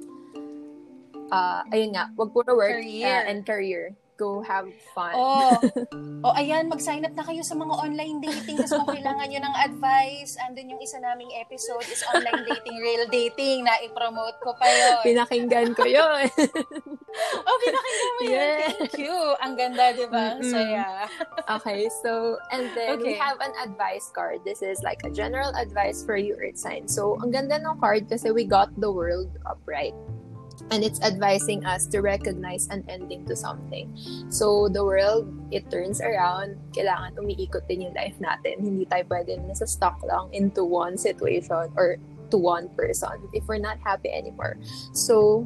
uh, 1.31 1.63
ayun 1.71 1.95
nga, 1.95 2.11
wag 2.13 2.29
puro 2.29 2.53
work 2.53 2.77
Career. 2.77 3.07
uh, 3.07 3.23
and 3.25 3.41
career. 3.41 3.95
Go 4.21 4.37
have 4.45 4.69
fun. 4.93 5.17
Oh. 5.17 5.57
oh, 6.29 6.33
ayan, 6.37 6.69
mag-sign 6.69 7.01
up 7.01 7.17
na 7.17 7.25
kayo 7.25 7.41
sa 7.41 7.57
mga 7.57 7.73
online 7.73 8.21
dating. 8.21 8.53
Tapos 8.53 8.77
kung 8.77 8.93
kailangan 8.93 9.25
nyo 9.25 9.41
ng 9.41 9.55
advice, 9.65 10.37
andun 10.37 10.77
yung 10.77 10.77
isa 10.77 11.01
naming 11.01 11.33
episode 11.41 11.81
is 11.89 12.05
online 12.05 12.45
dating, 12.45 12.77
real 12.77 13.09
dating, 13.09 13.65
na 13.65 13.81
i-promote 13.81 14.37
ko 14.45 14.53
pa 14.53 14.69
yun. 14.69 15.01
Pinakinggan 15.01 15.73
ko 15.73 15.89
yun. 15.89 16.29
oh, 17.49 17.57
pinakinggan 17.65 18.11
mo 18.13 18.21
yun. 18.21 18.29
Yeah. 18.29 18.69
Thank 18.77 19.01
you. 19.01 19.17
Ang 19.41 19.53
ganda, 19.57 19.89
di 19.89 20.05
ba? 20.05 20.37
Mm-mm. 20.37 20.53
saya. 20.53 21.09
okay, 21.57 21.89
so, 22.05 22.37
and 22.53 22.69
then 22.77 23.01
we 23.01 23.17
Okay. 23.17 23.17
have 23.17 23.41
an 23.41 23.57
advice 23.57 24.13
card. 24.13 24.45
This 24.45 24.61
is 24.61 24.85
like 24.85 25.01
a 25.01 25.09
general 25.09 25.49
advice 25.57 26.05
for 26.05 26.13
you, 26.13 26.37
Earth 26.37 26.61
sign. 26.61 26.85
So, 26.85 27.17
ang 27.25 27.33
ganda 27.33 27.57
ng 27.57 27.81
card 27.81 28.05
kasi 28.05 28.29
we 28.29 28.45
got 28.45 28.69
the 28.77 28.93
world 28.93 29.33
upright. 29.49 29.97
And 30.71 30.83
it's 30.83 31.01
advising 31.03 31.65
us 31.65 31.85
to 31.91 31.99
recognize 31.99 32.71
an 32.71 32.87
ending 32.87 33.27
to 33.27 33.35
something. 33.35 33.91
So, 34.31 34.71
the 34.71 34.83
world, 34.83 35.27
it 35.51 35.69
turns 35.69 35.99
around. 35.99 36.55
Kailangan 36.71 37.19
umiikot 37.19 37.67
din 37.67 37.91
yung 37.91 37.95
life 37.95 38.15
natin. 38.23 38.63
Hindi 38.63 38.87
tayo 38.87 39.03
pwede 39.11 39.35
nasa 39.43 39.67
stuck 39.67 39.99
lang 40.07 40.31
into 40.31 40.63
one 40.63 40.95
situation 40.95 41.75
or 41.75 41.99
to 42.31 42.37
one 42.39 42.71
person 42.79 43.19
if 43.35 43.43
we're 43.51 43.59
not 43.59 43.77
happy 43.83 44.07
anymore. 44.07 44.55
So, 44.95 45.43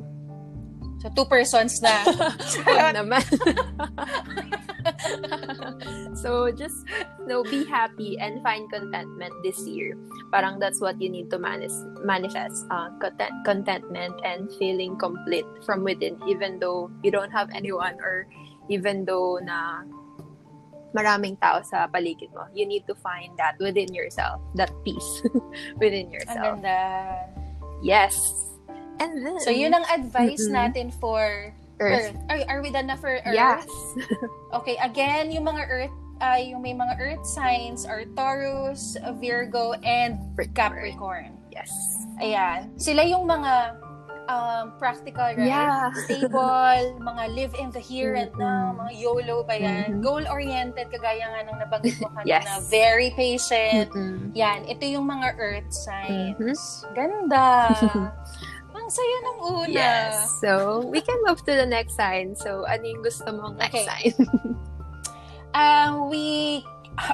So, 1.06 1.14
two 1.14 1.30
persons 1.30 1.78
na. 1.86 2.02
Naman. 2.98 3.22
so, 6.18 6.50
just 6.50 6.74
you 7.22 7.30
know, 7.30 7.46
be 7.46 7.62
happy 7.70 8.18
and 8.18 8.42
find 8.42 8.66
contentment 8.74 9.30
this 9.46 9.62
year. 9.70 9.94
Parang 10.34 10.58
that's 10.58 10.82
what 10.82 10.98
you 10.98 11.14
need 11.14 11.30
to 11.30 11.38
manis- 11.38 11.86
manifest. 12.02 12.66
Uh, 12.74 12.90
content- 12.98 13.38
contentment 13.46 14.18
and 14.26 14.50
feeling 14.58 14.98
complete 14.98 15.46
from 15.62 15.86
within, 15.86 16.18
even 16.26 16.58
though 16.58 16.90
you 17.06 17.14
don't 17.14 17.30
have 17.30 17.54
anyone 17.54 18.02
or 18.02 18.26
even 18.74 19.06
though 19.06 19.38
na 19.46 19.86
maraming 20.98 21.38
tao 21.38 21.62
sa 21.62 21.86
paligid 21.86 22.34
mo. 22.34 22.50
You 22.50 22.66
need 22.66 22.90
to 22.90 22.98
find 22.98 23.30
that 23.38 23.62
within 23.62 23.94
yourself, 23.94 24.42
that 24.58 24.74
peace 24.82 25.22
within 25.78 26.10
Ang 26.10 26.18
yourself. 26.18 26.66
ganda. 26.66 26.82
Yes. 27.86 28.18
And 29.00 29.26
then, 29.26 29.40
So, 29.40 29.50
yun 29.50 29.74
ang 29.74 29.86
advice 29.86 30.46
Mm-mm. 30.46 30.56
natin 30.56 30.88
for 30.94 31.52
Earth. 31.80 32.16
Earth. 32.16 32.18
Are, 32.30 32.40
are 32.48 32.62
we 32.62 32.72
done 32.72 32.88
na 32.88 32.96
for 32.96 33.12
Earth? 33.12 33.36
Yes. 33.36 33.68
Okay, 34.56 34.80
again, 34.80 35.36
yung 35.36 35.44
mga 35.44 35.68
Earth, 35.68 35.96
uh, 36.24 36.40
yung 36.40 36.64
may 36.64 36.72
mga 36.72 36.96
Earth 36.96 37.26
signs 37.28 37.84
are 37.84 38.08
Taurus, 38.16 38.96
Virgo, 39.20 39.76
and 39.84 40.16
Capricorn. 40.56 41.36
Yes. 41.52 41.68
Ayan. 42.24 42.72
Sila 42.80 43.04
yung 43.04 43.28
mga 43.28 43.76
um, 44.32 44.72
practical, 44.80 45.28
right? 45.36 45.44
Yeah. 45.44 45.92
Stable, 46.08 46.96
mga 47.12 47.24
live 47.36 47.54
in 47.60 47.68
the 47.72 47.84
here 47.84 48.16
and 48.16 48.32
now, 48.40 48.74
mga 48.80 48.96
YOLO 48.96 49.44
ba 49.44 49.60
yan? 49.60 50.00
Mhm. 50.00 50.02
Goal-oriented, 50.02 50.88
kagaya 50.88 51.28
nga 51.30 51.40
nung 51.44 51.60
nabanggit 51.60 52.00
mo 52.00 52.08
kanina. 52.16 52.40
Yes. 52.48 52.72
Very 52.72 53.12
patient. 53.12 53.92
Mm-mm. 53.92 54.32
Yan, 54.34 54.66
ito 54.66 54.88
yung 54.88 55.06
mga 55.06 55.36
Earth 55.36 55.72
signs. 55.76 56.40
Mhm. 56.40 56.96
Ganda. 56.96 57.48
Ang 58.86 58.94
saya 58.94 59.18
ng 59.26 59.38
una. 59.42 59.66
Yes. 59.66 60.30
So, 60.38 60.86
we 60.86 61.02
can 61.02 61.18
move 61.26 61.42
to 61.42 61.54
the 61.58 61.66
next 61.66 61.98
sign. 61.98 62.38
So, 62.38 62.70
ano 62.70 62.86
yung 62.86 63.02
gusto 63.02 63.26
mong 63.34 63.58
next 63.58 63.82
Okay. 63.82 64.14
sign? 64.14 64.14
Um, 65.56 66.12
we, 66.12 66.66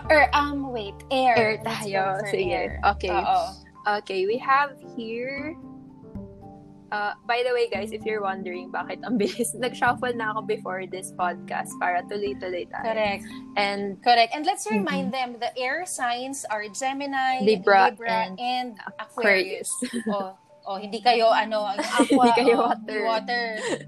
or, 0.10 0.25
um, 0.34 0.74
wait, 0.74 0.98
air. 1.13 1.38
Air 1.38 1.56
tayo. 1.62 2.18
Sige. 2.25 2.50
air. 2.50 2.82
Okay. 2.98 3.13
Oo. 3.13 3.54
Okay, 4.01 4.25
we 4.25 4.42
have 4.42 4.74
here... 4.98 5.54
Uh, 6.92 7.13
by 7.24 7.46
the 7.46 7.54
way, 7.54 7.70
guys, 7.70 7.94
if 7.94 8.01
you're 8.04 8.20
wondering 8.25 8.68
bakit 8.74 9.00
ang 9.06 9.16
bilis, 9.22 9.54
nag-shuffle 9.56 10.12
na 10.18 10.34
ako 10.36 10.42
before 10.44 10.84
this 10.90 11.13
podcast 11.16 11.70
para 11.80 12.01
tuloy-tuloy 12.10 12.68
tayo. 12.68 12.84
Correct. 12.84 13.24
And 13.56 14.01
Correct. 14.04 14.34
And 14.36 14.44
let's 14.44 14.66
remind 14.68 15.13
them 15.13 15.38
the 15.40 15.54
air 15.56 15.86
signs 15.86 16.44
are 16.50 16.66
Gemini, 16.68 17.46
Libra, 17.46 17.94
and, 17.96 18.36
and 18.42 18.75
Aquarius. 19.00 19.70
Aquarius. 19.86 20.10
oh, 20.12 20.34
oh, 20.65 20.77
hindi 20.77 21.01
kayo 21.01 21.30
ano, 21.30 21.65
aqua, 21.98 22.06
Hindi 22.06 22.32
kayo 22.38 22.56
oh, 22.62 22.68
water. 22.70 23.00
water, 23.06 23.46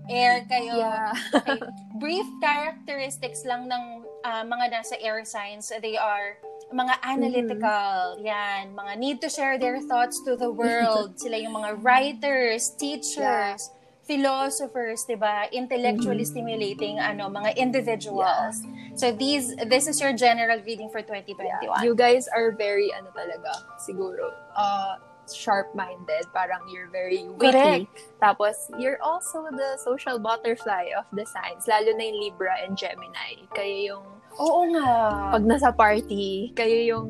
air 0.10 0.46
kayo. 0.50 0.74
yeah. 0.78 1.12
Okay. 1.34 1.60
Brief 2.00 2.28
characteristics 2.42 3.46
lang 3.46 3.70
ng 3.70 4.04
ah, 4.26 4.44
mga 4.44 4.74
nasa 4.74 4.96
air 5.00 5.22
signs. 5.26 5.72
They 5.82 5.98
are 5.98 6.38
mga 6.74 6.96
analytical, 7.06 8.18
yan, 8.26 8.74
mga 8.74 8.94
need 8.98 9.18
to 9.22 9.30
share 9.30 9.62
their 9.62 9.78
thoughts 9.86 10.20
to 10.26 10.36
the 10.36 10.50
world. 10.50 11.14
Sila 11.22 11.38
yung 11.38 11.54
mga 11.54 11.86
writers, 11.86 12.74
teachers, 12.74 13.70
philosophers, 14.04 15.06
'di 15.08 15.16
ba? 15.16 15.48
Intellectually 15.54 16.26
stimulating 16.28 17.00
ano, 17.00 17.30
mga 17.30 17.56
individuals. 17.56 18.60
So 19.00 19.14
these 19.14 19.56
this 19.70 19.88
is 19.88 20.02
your 20.02 20.12
general 20.18 20.60
reading 20.66 20.90
for 20.92 21.00
2021. 21.00 21.86
You 21.86 21.96
guys 21.96 22.28
are 22.28 22.52
very, 22.52 22.92
ano 22.92 23.14
talaga, 23.16 23.64
siguro, 23.80 24.34
uh, 24.58 25.00
sharp-minded. 25.30 26.28
Parang 26.34 26.68
you're 26.68 26.90
very 26.90 27.24
witty. 27.40 27.88
Tapos, 28.20 28.68
you're 28.76 29.00
also 29.00 29.48
the 29.52 29.80
social 29.80 30.20
butterfly 30.20 30.92
of 30.98 31.06
the 31.16 31.24
signs. 31.24 31.64
Lalo 31.68 31.96
na 31.96 32.04
yung 32.04 32.20
Libra 32.20 32.54
and 32.60 32.76
Gemini. 32.76 33.48
Kayo 33.56 33.78
yung, 33.96 34.06
Oo 34.42 34.62
nga. 34.74 34.90
pag 35.38 35.44
nasa 35.46 35.70
party, 35.70 36.52
kayo 36.58 36.98
yung 36.98 37.10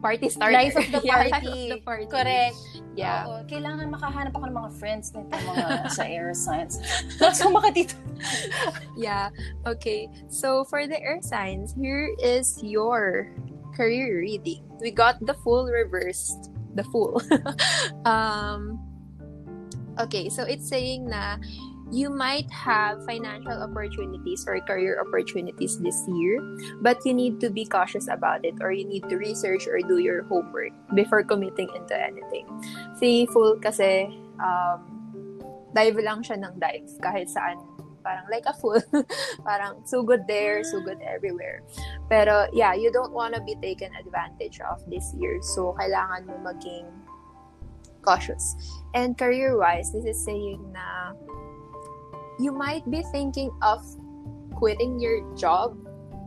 party 0.00 0.32
starter. 0.32 0.56
Life 0.56 0.76
of 0.80 0.88
the 0.88 1.00
Yeah, 1.08 1.28
party. 1.28 1.30
life 1.30 1.44
of 1.44 1.68
the 1.76 1.80
party. 1.84 2.06
Correct. 2.08 2.56
Yeah. 2.96 3.28
Oo. 3.28 3.44
Kailangan 3.46 3.86
makahanap 3.92 4.32
ako 4.34 4.44
ng 4.48 4.56
mga 4.56 4.70
friends 4.80 5.12
nito 5.14 5.30
mga 5.30 5.66
sa 5.96 6.02
air 6.08 6.32
signs. 6.32 6.80
Gusto 7.20 7.52
maka 7.52 7.68
dito. 7.70 7.94
Yeah. 8.96 9.28
Okay. 9.68 10.08
So, 10.32 10.64
for 10.64 10.88
the 10.88 10.96
air 10.98 11.20
signs, 11.22 11.76
here 11.76 12.10
is 12.18 12.58
your 12.64 13.30
career 13.76 14.20
reading. 14.20 14.64
We 14.80 14.90
got 14.90 15.20
the 15.24 15.36
full 15.44 15.68
reversed. 15.68 16.49
The 16.74 16.84
full. 16.84 17.22
um, 18.04 18.78
okay. 19.98 20.28
So, 20.28 20.44
it's 20.44 20.68
saying 20.68 21.10
na 21.10 21.36
you 21.90 22.08
might 22.08 22.50
have 22.50 23.04
financial 23.04 23.58
opportunities 23.62 24.46
or 24.46 24.60
career 24.62 25.02
opportunities 25.02 25.78
this 25.82 25.98
year, 26.06 26.38
but 26.80 27.02
you 27.04 27.12
need 27.12 27.40
to 27.40 27.50
be 27.50 27.66
cautious 27.66 28.06
about 28.06 28.44
it 28.46 28.54
or 28.62 28.70
you 28.70 28.86
need 28.86 29.02
to 29.10 29.18
research 29.18 29.66
or 29.66 29.78
do 29.82 29.98
your 29.98 30.22
homework 30.30 30.70
before 30.94 31.22
committing 31.22 31.68
into 31.74 31.94
anything. 31.98 32.46
Si 32.98 33.26
Full 33.26 33.58
kasi, 33.58 34.06
um, 34.38 35.00
dive 35.74 35.98
lang 36.02 36.22
siya 36.22 36.38
ng 36.38 36.54
dive 36.58 36.86
kahit 37.02 37.26
saan 37.30 37.58
parang 38.02 38.24
like 38.30 38.44
a 38.46 38.54
fool. 38.54 38.80
parang 39.44 39.82
so 39.84 40.02
good 40.02 40.26
there, 40.26 40.64
so 40.64 40.80
good 40.80 40.98
everywhere. 41.04 41.62
Pero 42.08 42.48
yeah, 42.52 42.74
you 42.74 42.90
don't 42.92 43.12
want 43.12 43.34
to 43.34 43.40
be 43.42 43.54
taken 43.60 43.92
advantage 43.96 44.60
of 44.60 44.82
this 44.88 45.14
year. 45.16 45.38
So 45.42 45.76
kailangan 45.78 46.26
mo 46.26 46.36
maging 46.40 46.88
cautious. 48.02 48.56
And 48.94 49.16
career-wise, 49.16 49.92
this 49.92 50.04
is 50.04 50.18
saying 50.24 50.60
na 50.72 51.14
you 52.40 52.52
might 52.52 52.88
be 52.88 53.04
thinking 53.12 53.52
of 53.60 53.84
quitting 54.56 54.98
your 54.98 55.20
job 55.36 55.76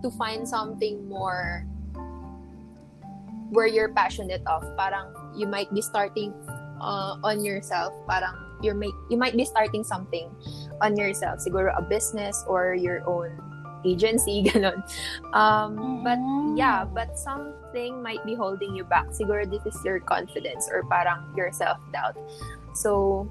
to 0.02 0.10
find 0.14 0.48
something 0.48 1.08
more 1.10 1.66
where 3.50 3.68
you're 3.68 3.94
passionate 3.94 4.42
of. 4.46 4.62
Parang 4.78 5.14
you 5.38 5.48
might 5.48 5.74
be 5.74 5.82
starting 5.82 6.34
uh, 6.82 7.18
on 7.24 7.44
yourself. 7.44 7.94
Parang 8.08 8.36
you 8.64 8.74
may 8.74 8.92
you 9.12 9.18
might 9.18 9.36
be 9.36 9.46
starting 9.46 9.84
something 9.84 10.32
on 10.82 10.96
yourself. 10.96 11.40
Siguro 11.44 11.76
a 11.78 11.82
business 11.84 12.44
or 12.48 12.74
your 12.74 13.04
own 13.08 13.36
agency, 13.86 14.44
ganun. 14.48 14.82
Um, 15.36 16.04
but 16.04 16.18
yeah, 16.56 16.88
but 16.88 17.20
something 17.20 18.02
might 18.02 18.24
be 18.26 18.34
holding 18.34 18.76
you 18.76 18.84
back. 18.84 19.12
Siguro 19.12 19.44
this 19.44 19.64
is 19.68 19.78
your 19.84 20.00
confidence 20.00 20.70
or 20.72 20.84
parang 20.88 21.36
your 21.36 21.52
self-doubt. 21.52 22.18
So, 22.74 23.30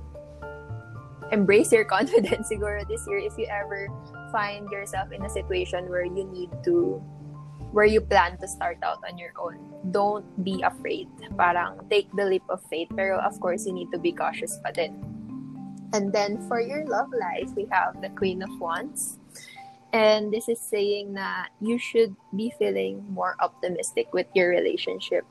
embrace 1.33 1.73
your 1.73 1.85
confidence 1.97 2.53
siguro 2.53 2.87
this 2.87 3.03
year 3.09 3.19
if 3.19 3.35
you 3.41 3.49
ever 3.49 3.89
find 4.31 4.71
yourself 4.71 5.11
in 5.13 5.25
a 5.25 5.31
situation 5.31 5.89
where 5.89 6.05
you 6.05 6.25
need 6.29 6.53
to 6.65 7.03
where 7.73 7.89
you 7.89 8.01
plan 8.01 8.37
to 8.37 8.47
start 8.47 8.77
out 8.85 9.01
on 9.09 9.17
your 9.17 9.33
own. 9.41 9.57
Don't 9.91 10.29
be 10.45 10.61
afraid. 10.61 11.09
Parang 11.37 11.81
take 11.89 12.07
the 12.15 12.25
leap 12.25 12.45
of 12.53 12.61
faith. 12.69 12.89
Pero 12.95 13.19
of 13.19 13.41
course, 13.41 13.65
you 13.67 13.73
need 13.73 13.89
to 13.91 13.99
be 13.99 14.13
cautious 14.13 14.61
pa 14.61 14.71
din. 14.71 14.93
And 15.93 16.13
then 16.13 16.41
for 16.49 16.61
your 16.61 16.87
love 16.87 17.13
life, 17.13 17.51
we 17.57 17.69
have 17.71 18.01
the 18.01 18.09
Queen 18.11 18.43
of 18.43 18.51
Wands. 18.61 19.19
And 19.93 20.33
this 20.33 20.49
is 20.49 20.59
saying 20.59 21.13
na 21.13 21.53
you 21.61 21.77
should 21.77 22.17
be 22.35 22.53
feeling 22.59 23.05
more 23.13 23.37
optimistic 23.41 24.09
with 24.17 24.27
your 24.33 24.49
relationship. 24.49 25.25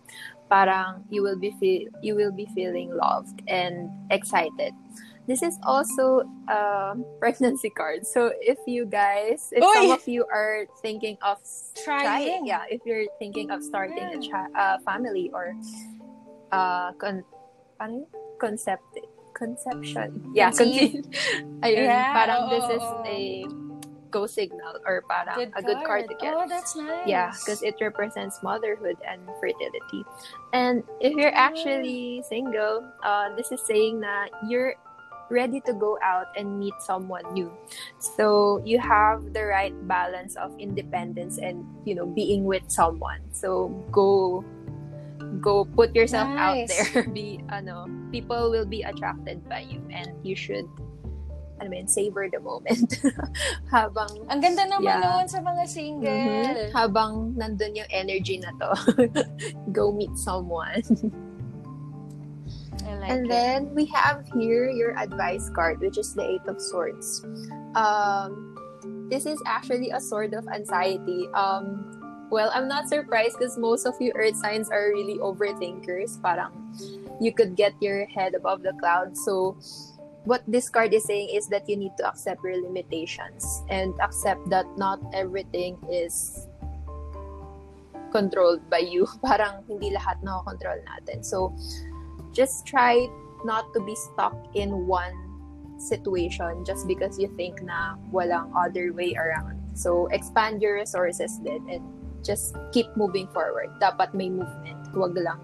Parang 0.53 1.01
you 1.09 1.23
will 1.23 1.39
be 1.39 1.49
feel 1.57 1.89
you 2.05 2.13
will 2.13 2.31
be 2.31 2.45
feeling 2.53 2.93
loved 2.93 3.41
and 3.47 3.89
excited. 4.11 4.73
This 5.25 5.41
is 5.41 5.57
also 5.63 6.27
a 6.49 6.93
pregnancy 7.17 7.69
card. 7.69 8.05
So 8.05 8.33
if 8.41 8.57
you 8.67 8.85
guys, 8.85 9.49
if 9.53 9.63
Oy! 9.63 9.73
some 9.73 9.91
of 9.91 10.05
you 10.05 10.25
are 10.29 10.65
thinking 10.81 11.17
of 11.21 11.41
Trying. 11.81 12.45
yeah, 12.45 12.69
if 12.69 12.81
you're 12.85 13.05
thinking 13.17 13.49
of 13.49 13.63
starting 13.63 14.13
a 14.13 14.19
cha- 14.19 14.51
uh, 14.53 14.77
family 14.85 15.31
or 15.33 15.55
uh, 16.51 16.91
con- 17.01 17.25
concept 18.41 18.90
conception. 19.41 20.21
Yeah, 20.37 20.53
conceive. 20.53 21.01
Ayun, 21.65 21.89
Yeah, 21.89 22.13
parang 22.13 22.45
oo, 22.45 22.53
this 22.53 22.69
is 22.69 22.85
a 23.09 23.49
go 24.13 24.29
signal 24.29 24.77
or 24.85 25.01
parang 25.09 25.49
a 25.57 25.61
good 25.65 25.81
card 25.81 26.05
to 26.05 26.15
get. 26.21 26.37
Oh, 26.37 26.45
that's 26.45 26.77
nice. 26.77 27.09
Yeah, 27.09 27.33
because 27.41 27.65
it 27.65 27.81
represents 27.81 28.37
motherhood 28.45 29.01
and 29.01 29.17
fertility. 29.41 30.05
And 30.53 30.85
if 31.01 31.17
you're 31.17 31.33
actually 31.33 32.21
single, 32.29 32.85
uh, 33.01 33.33
this 33.33 33.49
is 33.49 33.65
saying 33.65 34.05
that 34.05 34.29
you're 34.45 34.77
ready 35.31 35.63
to 35.63 35.71
go 35.73 35.95
out 36.03 36.27
and 36.35 36.59
meet 36.59 36.75
someone 36.83 37.23
new. 37.33 37.49
So 37.97 38.61
you 38.67 38.77
have 38.83 39.31
the 39.31 39.47
right 39.47 39.71
balance 39.87 40.35
of 40.35 40.51
independence 40.59 41.39
and 41.39 41.63
you 41.87 41.95
know 41.95 42.05
being 42.05 42.43
with 42.43 42.67
someone. 42.67 43.23
So 43.31 43.71
go 43.95 44.43
go 45.39 45.63
put 45.63 45.95
yourself 45.95 46.27
out 46.35 46.57
Nice. 46.57 46.73
there. 46.91 47.07
Be 47.15 47.39
ano, 47.49 47.87
people 48.11 48.51
will 48.51 48.65
be 48.67 48.83
attracted 48.83 49.47
by 49.47 49.63
you 49.63 49.79
and 49.93 50.11
you 50.25 50.35
should 50.35 50.67
I 51.61 51.69
mean, 51.69 51.85
savor 51.85 52.25
the 52.25 52.41
moment. 52.41 52.97
Habang 53.71 54.25
Ang 54.33 54.41
ganda 54.41 54.65
naman 54.65 54.97
Yeah. 54.97 55.05
noon 55.05 55.29
sa 55.29 55.45
mga 55.45 55.63
single. 55.69 56.09
Mhm. 56.09 56.73
Habang 56.73 57.37
nandun 57.37 57.77
yung 57.77 57.85
energy 57.93 58.41
na 58.41 58.49
to, 58.57 58.69
go 59.77 59.93
meet 59.93 60.09
someone. 60.17 60.81
I 62.81 62.97
like 62.97 63.09
and 63.13 63.21
it. 63.25 63.29
then 63.29 63.59
we 63.77 63.85
have 63.93 64.25
here 64.33 64.73
your 64.73 64.97
advice 64.97 65.53
card, 65.53 65.79
which 65.85 66.01
is 66.01 66.17
the 66.17 66.25
Eight 66.25 66.41
of 66.49 66.57
Swords. 66.57 67.21
Um, 67.77 68.57
this 69.13 69.29
is 69.29 69.37
actually 69.45 69.93
a 69.93 70.01
sword 70.01 70.33
of 70.33 70.49
anxiety. 70.49 71.29
Um, 71.37 71.90
well, 72.31 72.49
I'm 72.55 72.67
not 72.67 72.87
surprised 72.87 73.37
because 73.37 73.59
most 73.59 73.85
of 73.85 73.99
you 73.99 74.13
Earth 74.15 74.37
signs 74.37 74.71
are 74.71 74.89
really 74.89 75.19
overthinkers. 75.19 76.15
Parang 76.23 76.55
you 77.19 77.35
could 77.35 77.55
get 77.55 77.75
your 77.83 78.07
head 78.07 78.33
above 78.33 78.63
the 78.63 78.71
clouds. 78.79 79.23
So, 79.23 79.59
what 80.23 80.41
this 80.47 80.69
card 80.69 80.93
is 80.93 81.03
saying 81.03 81.29
is 81.29 81.47
that 81.51 81.67
you 81.67 81.75
need 81.75 81.91
to 81.99 82.07
accept 82.07 82.41
your 82.41 82.55
limitations 82.63 83.61
and 83.69 83.93
accept 84.01 84.49
that 84.49 84.65
not 84.77 85.03
everything 85.13 85.77
is 85.91 86.47
controlled 88.11 88.63
by 88.71 88.79
you. 88.79 89.05
Parang 89.21 89.67
hindi 89.67 89.91
lahat 89.91 90.23
na 90.23 90.41
control 90.47 90.79
natin. 90.87 91.21
So, 91.27 91.53
just 92.31 92.65
try 92.65 93.11
not 93.43 93.67
to 93.75 93.83
be 93.83 93.93
stuck 93.93 94.33
in 94.55 94.87
one 94.87 95.13
situation 95.75 96.63
just 96.63 96.87
because 96.87 97.19
you 97.19 97.27
think 97.35 97.59
na 97.59 97.99
walang 98.15 98.55
other 98.55 98.95
way 98.95 99.19
around. 99.19 99.59
So, 99.75 100.07
expand 100.15 100.63
your 100.63 100.79
resources 100.79 101.35
then 101.43 101.67
and 101.67 101.83
just 102.23 102.55
keep 102.71 102.87
moving 102.95 103.27
forward. 103.29 103.69
Dapat 103.81 104.13
may 104.13 104.29
movement. 104.29 104.79
Huwag 104.93 105.17
lang 105.17 105.39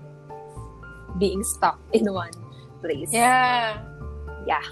being 1.18 1.44
stuck 1.44 1.80
in 1.94 2.06
one 2.14 2.34
place. 2.82 3.10
Yeah. 3.10 3.82
Yeah. 4.46 4.64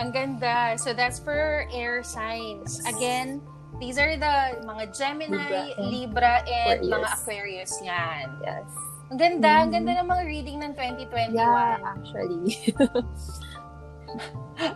Ang 0.00 0.10
ganda. 0.10 0.74
So 0.80 0.92
that's 0.96 1.20
for 1.20 1.68
air 1.70 2.02
signs. 2.02 2.80
Again, 2.88 3.44
these 3.78 4.00
are 4.00 4.16
the 4.16 4.64
mga 4.64 4.96
Gemini, 4.96 5.76
Libra 5.76 5.76
and 5.76 5.86
Libra, 5.92 6.34
and 6.48 6.78
mga 6.88 7.08
Aquarius 7.14 7.74
yan. 7.84 8.26
Yes. 8.42 8.66
Ang 9.12 9.18
ganda. 9.20 9.52
Ang 9.62 9.68
Mhm. 9.70 9.74
ganda 9.76 9.92
ng 10.02 10.08
mga 10.08 10.24
reading 10.26 10.58
ng 10.64 10.72
2021. 10.74 11.36
Yeah, 11.36 11.78
actually. 11.84 12.48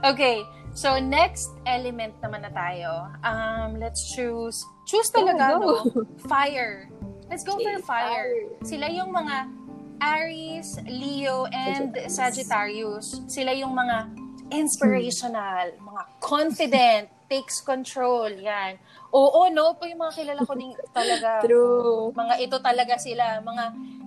Okay. 0.03 0.43
So, 0.79 0.95
next 1.03 1.51
element 1.67 2.15
naman 2.23 2.47
na 2.47 2.55
tayo. 2.55 3.11
Um, 3.27 3.83
let's 3.83 4.15
choose. 4.15 4.63
Choose 4.87 5.11
talaga, 5.11 5.59
go. 5.59 5.83
no? 5.83 6.07
Fire. 6.31 6.87
Let's 7.27 7.43
go 7.43 7.59
Okay, 7.59 7.83
for 7.83 7.83
fire. 7.83 8.07
fire. 8.07 8.35
Sila 8.63 8.87
yung 8.87 9.11
mga 9.11 9.51
Aries, 9.99 10.79
Leo, 10.87 11.51
and 11.51 11.99
Sagittarius. 12.07 13.27
Sila 13.27 13.51
yung 13.59 13.75
mga 13.75 14.07
inspirational, 14.55 15.75
mga 15.83 16.03
confident, 16.23 17.11
takes 17.33 17.59
control, 17.59 18.31
yan. 18.31 18.79
Oo, 19.11 19.51
no? 19.51 19.75
Po 19.75 19.83
yung 19.83 19.99
mga 19.99 20.15
kilala 20.15 20.47
ko 20.47 20.55
din 20.55 20.79
talaga. 20.97 21.43
True. 21.43 22.15
Mga 22.15 22.35
ito 22.39 22.57
talaga 22.63 22.95
sila. 23.03 23.43
Mga 23.43 23.65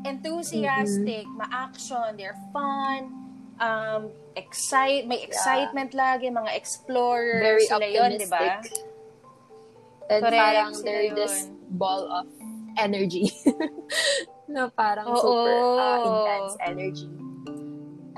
enthusiastic, 0.07 1.27
ma-action, 1.35 2.15
they're 2.15 2.39
fun, 2.55 3.11
um, 3.59 4.07
excite, 4.35 5.07
may 5.07 5.21
excitement 5.23 5.93
lagi, 5.93 6.31
mga 6.31 6.55
explorer, 6.55 7.41
Very 7.41 7.65
sila 7.65 7.87
yun, 7.87 8.17
di 8.17 8.27
ba? 8.27 8.59
And 10.11 10.21
Correct, 10.27 10.35
parang 10.35 10.71
they're 10.83 11.07
yun. 11.11 11.15
this 11.15 11.47
ball 11.71 12.07
of 12.11 12.27
energy. 12.77 13.31
na 14.51 14.67
parang 14.67 15.07
Oo. 15.07 15.15
super 15.15 15.55
uh, 15.79 15.99
intense 16.03 16.55
energy. 16.59 17.09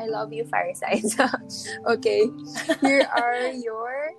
I 0.02 0.10
love 0.10 0.34
you, 0.34 0.43
fire 0.49 0.73
signs. 0.73 1.13
okay. 1.93 2.26
Here 2.82 3.06
are 3.13 3.54
your 3.65 4.17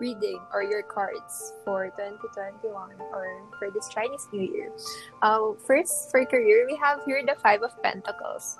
reading 0.00 0.40
or 0.54 0.64
your 0.64 0.82
cards 0.82 1.52
for 1.64 1.92
2021 1.92 2.72
or 3.12 3.26
for 3.60 3.68
this 3.70 3.88
Chinese 3.92 4.24
New 4.32 4.48
Year. 4.48 4.72
Uh, 5.20 5.52
first, 5.60 6.10
for 6.10 6.24
career, 6.24 6.64
we 6.64 6.76
have 6.80 7.04
here 7.04 7.20
the 7.20 7.36
Five 7.36 7.62
of 7.62 7.76
Pentacles. 7.82 8.56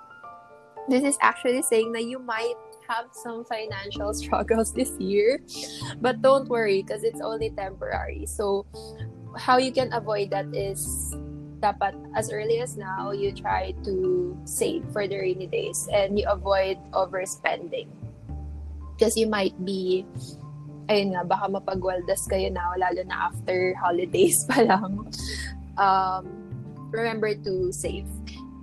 This 0.89 1.05
is 1.05 1.19
actually 1.21 1.63
saying 1.63 1.93
that 1.93 2.05
you 2.05 2.19
might 2.19 2.57
have 2.89 3.13
some 3.13 3.45
financial 3.45 4.15
struggles 4.21 4.73
this 4.73 4.91
year, 4.99 5.41
but 6.01 6.23
don't 6.23 6.49
worry 6.49 6.83
because 6.83 7.05
it's 7.05 7.21
only 7.21 7.51
temporary. 7.51 8.25
So, 8.27 8.65
how 9.37 9.59
you 9.59 9.71
can 9.71 9.93
avoid 9.93 10.31
that 10.31 10.49
is 10.57 11.13
dapat 11.61 11.93
as 12.15 12.33
early 12.33 12.61
as 12.61 12.79
now 12.79 13.11
you 13.11 13.35
try 13.35 13.75
to 13.85 14.33
save 14.45 14.87
for 14.93 15.07
the 15.07 15.19
rainy 15.19 15.47
days 15.47 15.89
and 15.93 16.19
you 16.19 16.25
avoid 16.29 16.79
overspending. 16.93 17.91
Because 18.97 19.17
you 19.17 19.29
might 19.29 19.55
be 19.65 20.07
ayun 20.89 21.13
nga 21.13 21.23
baka 21.23 21.53
mapagwaldas 21.53 22.25
kayo 22.27 22.49
na 22.49 22.73
lalo 22.81 23.05
na 23.05 23.29
after 23.29 23.75
holidays 23.85 24.49
pa 24.49 24.65
lang. 24.65 25.05
Um, 25.77 26.25
remember 26.91 27.37
to 27.45 27.71
save. 27.71 28.09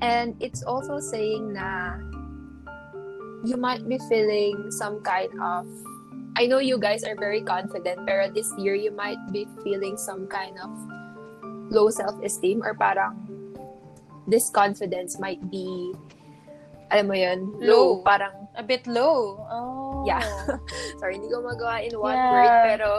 And 0.01 0.35
it's 0.41 0.65
also 0.65 0.99
saying 0.99 1.55
na 1.55 1.95
you 3.45 3.57
might 3.57 3.85
be 3.87 3.97
feeling 4.09 4.69
some 4.73 4.99
kind 5.01 5.29
of 5.39 5.65
I 6.35 6.45
know 6.51 6.59
you 6.59 6.75
guys 6.77 7.05
are 7.07 7.15
very 7.15 7.39
confident 7.41 8.03
pero 8.03 8.27
this 8.27 8.51
year 8.59 8.75
you 8.75 8.91
might 8.91 9.21
be 9.31 9.47
feeling 9.63 9.95
some 9.95 10.27
kind 10.27 10.57
of 10.59 10.69
low 11.71 11.89
self-esteem 11.89 12.61
or 12.65 12.73
parang 12.75 13.15
this 14.27 14.49
confidence 14.49 15.17
might 15.21 15.39
be 15.49 15.93
alam 16.93 17.09
mo 17.09 17.17
yun, 17.17 17.49
Low. 17.57 17.97
low. 17.97 18.03
Parang 18.05 18.45
A 18.55 18.63
bit 18.63 18.87
low. 18.87 19.35
Oh. 19.51 20.07
Yeah. 20.07 20.23
Sorry, 21.01 21.19
hindi 21.19 21.27
ko 21.27 21.43
magawa 21.43 21.83
in 21.83 21.91
one 21.99 22.15
Yeah. 22.15 22.31
word, 22.31 22.53
pero 22.71 22.89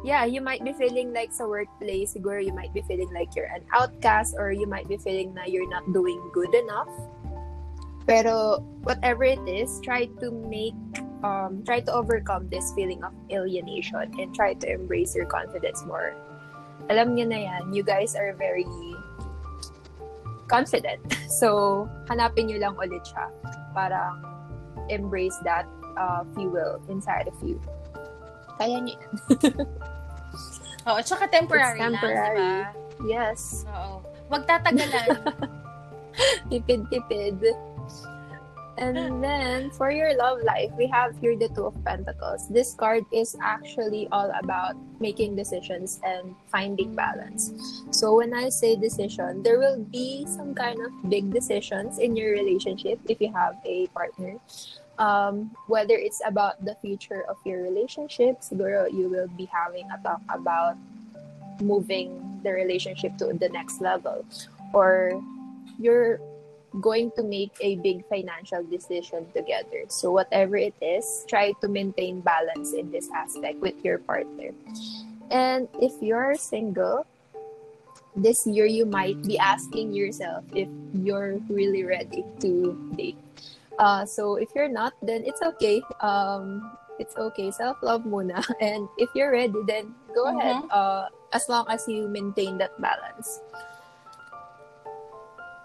yeah, 0.00 0.24
you 0.24 0.40
might 0.40 0.64
be 0.64 0.72
feeling 0.72 1.12
like 1.12 1.28
sa 1.28 1.44
workplace, 1.44 2.16
siguro 2.16 2.40
you 2.40 2.56
might 2.56 2.72
be 2.72 2.80
feeling 2.88 3.10
like 3.12 3.36
you're 3.36 3.52
an 3.52 3.68
outcast 3.76 4.32
or 4.38 4.48
you 4.48 4.64
might 4.64 4.88
be 4.88 4.96
feeling 4.96 5.34
na 5.36 5.44
you're 5.44 5.68
not 5.68 5.84
doing 5.92 6.16
good 6.32 6.54
enough. 6.56 6.88
Pero 8.06 8.58
whatever 8.82 9.24
it 9.24 9.42
is, 9.46 9.78
try 9.82 10.06
to 10.18 10.30
make 10.50 10.74
um 11.22 11.62
try 11.62 11.78
to 11.78 11.92
overcome 11.94 12.50
this 12.50 12.74
feeling 12.74 12.98
of 13.06 13.14
alienation 13.30 14.10
and 14.18 14.34
try 14.34 14.54
to 14.58 14.66
embrace 14.66 15.14
your 15.14 15.26
confidence 15.26 15.82
more. 15.86 16.14
Alam 16.90 17.14
niyo 17.14 17.30
na 17.30 17.38
yan, 17.46 17.62
you 17.70 17.86
guys 17.86 18.18
are 18.18 18.34
very 18.34 18.66
confident. 20.50 21.00
So, 21.32 21.88
hanapin 22.12 22.52
niyo 22.52 22.60
lang 22.60 22.76
ulit 22.76 23.00
siya. 23.08 23.32
Parang 23.72 24.20
embrace 24.92 25.32
that 25.48 25.64
uh, 25.96 26.28
fuel 26.36 26.76
inside 26.92 27.24
of 27.24 27.32
you. 27.40 27.56
Kaya 28.60 28.84
niyo 28.84 29.00
yan. 29.00 29.12
Oo, 30.92 30.98
tsaka 31.00 31.24
temporary, 31.32 31.80
It's 31.80 31.88
temporary. 31.88 32.36
lang, 32.36 32.68
di 33.00 33.16
Yes. 33.16 33.64
Oo. 33.64 34.04
Huwag 34.28 34.44
tatagalan. 34.44 35.24
Tipid-tipid. 36.52 37.40
And 38.78 39.22
then, 39.22 39.70
for 39.70 39.90
your 39.90 40.16
love 40.16 40.40
life, 40.42 40.72
we 40.78 40.86
have 40.88 41.12
here 41.20 41.36
the 41.36 41.48
Two 41.52 41.68
of 41.68 41.76
Pentacles. 41.84 42.48
This 42.48 42.72
card 42.72 43.04
is 43.12 43.36
actually 43.42 44.08
all 44.10 44.32
about 44.32 44.76
making 44.98 45.36
decisions 45.36 46.00
and 46.04 46.34
finding 46.48 46.96
balance. 46.96 47.52
So, 47.90 48.16
when 48.16 48.32
I 48.32 48.48
say 48.48 48.76
decision, 48.76 49.42
there 49.42 49.58
will 49.58 49.84
be 49.92 50.24
some 50.24 50.54
kind 50.54 50.80
of 50.80 50.88
big 51.10 51.32
decisions 51.32 51.98
in 51.98 52.16
your 52.16 52.32
relationship 52.32 52.98
if 53.08 53.20
you 53.20 53.30
have 53.32 53.60
a 53.64 53.88
partner. 53.92 54.40
Um, 54.98 55.52
whether 55.68 55.96
it's 55.96 56.22
about 56.24 56.64
the 56.64 56.76
future 56.80 57.24
of 57.28 57.36
your 57.44 57.62
relationship, 57.62 58.40
siguro 58.40 58.88
you 58.88 59.08
will 59.08 59.28
be 59.36 59.44
having 59.52 59.88
a 59.92 60.00
talk 60.00 60.20
about 60.32 60.76
moving 61.60 62.40
the 62.42 62.52
relationship 62.52 63.16
to 63.18 63.32
the 63.36 63.48
next 63.48 63.80
level. 63.80 64.24
Or 64.72 65.20
you're 65.78 66.20
going 66.80 67.10
to 67.16 67.22
make 67.22 67.52
a 67.60 67.76
big 67.76 68.06
financial 68.08 68.62
decision 68.64 69.26
together. 69.34 69.84
So 69.88 70.10
whatever 70.10 70.56
it 70.56 70.74
is, 70.80 71.24
try 71.28 71.52
to 71.60 71.68
maintain 71.68 72.20
balance 72.20 72.72
in 72.72 72.90
this 72.90 73.08
aspect 73.14 73.60
with 73.60 73.76
your 73.84 73.98
partner. 73.98 74.50
And 75.30 75.68
if 75.80 75.92
you're 76.00 76.34
single, 76.36 77.06
this 78.16 78.46
year 78.46 78.66
you 78.66 78.84
might 78.84 79.22
be 79.22 79.38
asking 79.38 79.92
yourself 79.92 80.44
if 80.54 80.68
you're 80.92 81.40
really 81.48 81.84
ready 81.84 82.24
to 82.40 82.76
date. 82.96 83.16
Uh, 83.78 84.04
so 84.04 84.36
if 84.36 84.48
you're 84.54 84.68
not, 84.68 84.92
then 85.02 85.24
it's 85.24 85.40
okay. 85.42 85.82
Um, 86.00 86.76
it's 86.98 87.16
okay. 87.16 87.50
Self-love 87.50 88.04
muna. 88.04 88.44
And 88.60 88.88
if 88.98 89.08
you're 89.14 89.32
ready, 89.32 89.60
then 89.66 89.94
go 90.14 90.28
ahead. 90.28 90.62
Uh, 90.70 91.08
as 91.32 91.48
long 91.48 91.64
as 91.68 91.88
you 91.88 92.08
maintain 92.08 92.58
that 92.58 92.76
balance. 92.80 93.40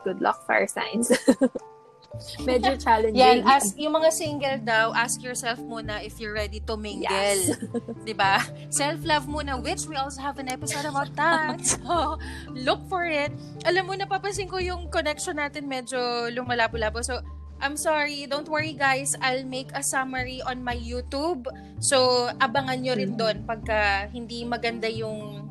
Good 0.08 0.24
luck, 0.24 0.48
fire 0.48 0.72
signs. 0.72 1.12
Medyo 2.48 2.80
challenging. 2.80 3.20
Yan, 3.20 3.44
as 3.46 3.76
yung 3.78 3.94
mga 3.94 4.10
single 4.10 4.58
daw, 4.64 4.96
ask 4.96 5.20
yourself 5.22 5.60
muna 5.60 6.00
if 6.02 6.18
you're 6.18 6.34
ready 6.34 6.64
to 6.64 6.74
mingle. 6.80 7.12
Yes. 7.12 7.52
'Di 8.08 8.16
ba? 8.16 8.42
Self-love 8.72 9.28
muna, 9.28 9.60
which 9.60 9.86
we 9.86 10.00
also 10.00 10.24
have 10.24 10.40
an 10.40 10.48
episode 10.50 10.88
about 10.88 11.12
that. 11.20 11.60
So, 11.78 12.16
look 12.56 12.80
for 12.88 13.04
it. 13.06 13.36
Alam 13.68 13.92
mo, 13.92 13.94
napapansin 14.00 14.48
ko 14.48 14.58
yung 14.58 14.88
connection 14.90 15.38
natin 15.38 15.68
medyo 15.68 16.32
lumalabo-labo. 16.32 17.04
So, 17.04 17.20
I'm 17.60 17.76
sorry. 17.76 18.26
Don't 18.26 18.48
worry, 18.48 18.74
guys. 18.74 19.14
I'll 19.20 19.46
make 19.46 19.70
a 19.76 19.84
summary 19.84 20.40
on 20.42 20.64
my 20.64 20.78
YouTube. 20.78 21.46
So, 21.84 22.30
abangan 22.40 22.82
nyo 22.82 22.94
rin 22.96 23.14
Mhm. 23.14 23.20
doon 23.20 23.38
pagka 23.44 24.08
hindi 24.10 24.48
maganda 24.48 24.88
yung 24.88 25.44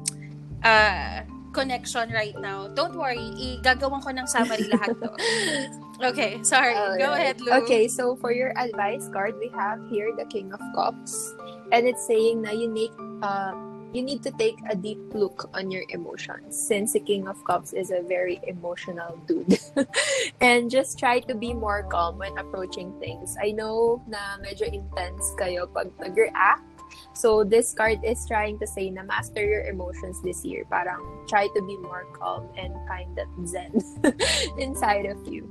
ah, 0.65 1.23
connection 1.57 2.13
right 2.13 2.37
now. 2.37 2.69
Don't 2.69 2.93
worry. 2.93 3.33
Igagawan 3.41 4.05
ko 4.05 4.13
ng 4.13 4.29
summary 4.29 4.69
lahat 4.77 4.93
to. 5.01 5.09
Okay, 6.13 6.37
sorry. 6.45 6.77
Go 7.01 7.09
Alright. 7.09 7.33
ahead, 7.33 7.41
Lou. 7.41 7.57
Okay, 7.65 7.89
so 7.89 8.13
for 8.21 8.29
your 8.29 8.53
advice 8.61 9.09
card, 9.09 9.41
we 9.41 9.49
have 9.57 9.81
here 9.89 10.13
the 10.13 10.29
King 10.29 10.53
of 10.53 10.61
Cups. 10.77 11.33
And 11.73 11.89
it's 11.89 12.05
saying 12.05 12.45
na 12.45 12.53
you 12.53 12.69
need, 12.69 12.93
uh, 13.25 13.57
you 13.97 14.05
need 14.05 14.21
to 14.29 14.31
take 14.37 14.61
a 14.69 14.77
deep 14.77 15.01
look 15.17 15.49
on 15.57 15.73
your 15.73 15.89
emotions 15.89 16.53
since 16.53 16.93
the 16.93 17.01
King 17.01 17.25
of 17.25 17.41
Cups 17.49 17.73
is 17.73 17.89
a 17.89 18.05
very 18.05 18.37
emotional 18.45 19.17
dude. 19.25 19.57
and 20.45 20.69
just 20.69 21.01
try 21.01 21.25
to 21.25 21.35
be 21.35 21.57
more 21.57 21.89
calm 21.89 22.21
when 22.21 22.37
approaching 22.37 22.93
things. 23.01 23.41
I 23.41 23.57
know 23.57 24.05
na 24.05 24.37
medyo 24.45 24.69
intense 24.69 25.33
kayo 25.41 25.65
pag 25.73 25.89
nag-react. 25.97 26.66
So 27.17 27.43
this 27.43 27.73
card 27.73 28.05
is 28.05 28.21
trying 28.29 28.61
to 28.61 28.67
say 28.69 28.93
na 28.93 29.01
master 29.03 29.41
your 29.41 29.65
emotions 29.65 30.21
this 30.21 30.45
year. 30.45 30.69
Parang 30.69 31.01
try 31.25 31.49
to 31.49 31.61
be 31.65 31.77
more 31.81 32.05
calm 32.13 32.45
and 32.61 32.77
find 32.85 33.09
that 33.17 33.27
zen 33.49 33.73
inside 34.61 35.09
of 35.09 35.25
you. 35.25 35.49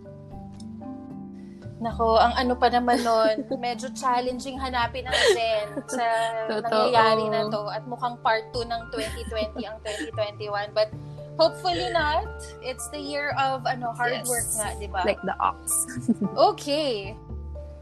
Nako, 1.76 2.16
ang 2.22 2.32
ano 2.40 2.56
pa 2.56 2.72
naman 2.72 3.04
nun, 3.04 3.44
medyo 3.66 3.92
challenging 3.92 4.56
hanapin 4.56 5.04
ang 5.04 5.20
Zen 5.36 5.68
sa 5.92 6.06
Totoo. 6.48 6.72
nangyayari 6.72 7.26
na 7.28 7.52
to. 7.52 7.68
At 7.68 7.84
mukhang 7.84 8.16
part 8.24 8.48
2 8.56 8.64
ng 8.64 8.82
2020 8.96 9.60
ang 9.68 9.78
2021. 9.84 10.72
But 10.72 10.96
hopefully 11.36 11.92
not. 11.92 12.32
It's 12.64 12.88
the 12.96 13.02
year 13.02 13.36
of 13.36 13.68
ano 13.68 13.92
hard 13.92 14.24
Yes. 14.24 14.30
work 14.32 14.48
nga, 14.56 14.68
di 14.80 14.88
ba? 14.88 15.04
Like 15.04 15.20
the 15.28 15.36
ox. 15.44 15.68
Okay. 16.56 17.12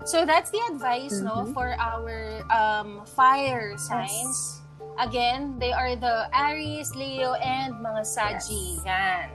So 0.03 0.25
that's 0.25 0.51
the 0.51 0.59
advice, 0.67 1.19
no, 1.19 1.47
Mhm. 1.47 1.53
for 1.53 1.71
our 1.79 2.43
um, 2.51 3.07
fire 3.15 3.75
signs. 3.77 4.59
Again, 4.99 5.57
they 5.57 5.71
are 5.71 5.95
the 5.95 6.27
Aries, 6.29 6.91
Leo, 6.93 7.33
and 7.39 7.73
mga 7.79 8.03
Saggy. 8.05 8.77
Yan. 8.85 9.31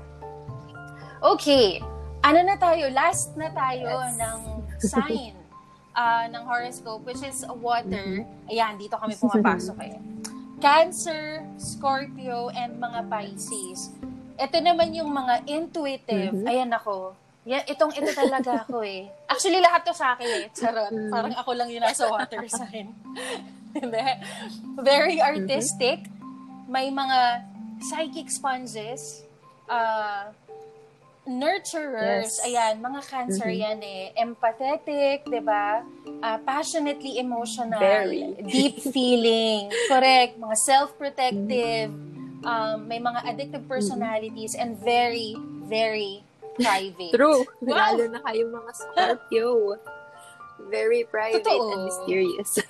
Okay. 1.19 1.83
Ano 2.23 2.43
na 2.43 2.55
tayo? 2.55 2.93
Last 2.93 3.35
na 3.35 3.51
tayo 3.51 3.89
Yes. 3.91 4.15
ng 4.17 4.39
sign 4.95 5.35
uh, 5.97 6.31
ng 6.31 6.43
horoscope, 6.47 7.03
which 7.03 7.25
is 7.25 7.43
water. 7.49 8.23
Ayan, 8.47 8.79
dito 8.79 8.95
kami 8.95 9.19
pumapasok 9.23 9.79
eh. 9.83 9.97
Cancer, 10.59 11.43
Scorpio, 11.57 12.51
and 12.51 12.77
mga 12.77 13.07
Pisces. 13.07 13.95
Ito 14.37 14.59
naman 14.59 14.95
yung 14.95 15.11
mga 15.11 15.43
intuitive. 15.47 16.35
Mhm. 16.35 16.47
Ayan 16.47 16.71
ako. 16.71 17.15
Yan, 17.49 17.65
itong 17.65 17.97
ito 17.97 18.13
talaga 18.13 18.61
ako 18.61 18.85
eh. 18.85 19.09
Actually, 19.25 19.65
lahat 19.65 19.81
to 19.83 19.97
sa 19.97 20.13
akin 20.13 20.29
eh. 20.29 20.45
Charot. 20.53 20.93
Mm. 20.93 21.09
Parang 21.09 21.33
ako 21.33 21.51
lang 21.57 21.73
yung 21.73 21.81
nasa 21.81 22.05
water 22.05 22.45
sign. 22.45 22.93
Hindi. 23.79 24.05
Very 24.79 25.17
artistic. 25.17 26.05
May 26.69 26.93
mga 26.93 27.41
psychic 27.81 28.29
sponges. 28.29 29.25
Uh, 29.65 30.29
nurturers. 31.25 32.41
Yes. 32.41 32.45
Ayan, 32.45 32.81
mga 32.81 33.01
cancer 33.05 33.49
Mhm. 33.49 33.61
yan 33.61 33.79
eh. 33.81 34.05
Empathetic, 34.17 35.25
di 35.25 35.41
ba? 35.41 35.85
Ah, 36.21 36.41
passionately 36.41 37.17
emotional. 37.17 37.77
Very. 37.81 38.33
Deep 38.45 38.81
feeling. 38.97 39.69
Correct. 39.89 40.37
Mga 40.37 40.57
self-protective. 40.59 41.93
Um, 42.39 42.87
may 42.87 42.97
mga 42.97 43.25
addictive 43.25 43.65
personalities 43.67 44.55
and 44.55 44.79
very, 44.79 45.33
very 45.65 46.23
private. 46.59 47.13
True. 47.15 47.41
Wow. 47.63 47.75
Lalo 47.95 48.03
na 48.11 48.21
kayong 48.23 48.53
mga 48.53 48.71
Scorpio. 48.75 49.79
Very 50.69 51.07
private 51.07 51.47
Totoo. 51.47 51.71
and 51.73 51.81
mysterious. 51.87 52.59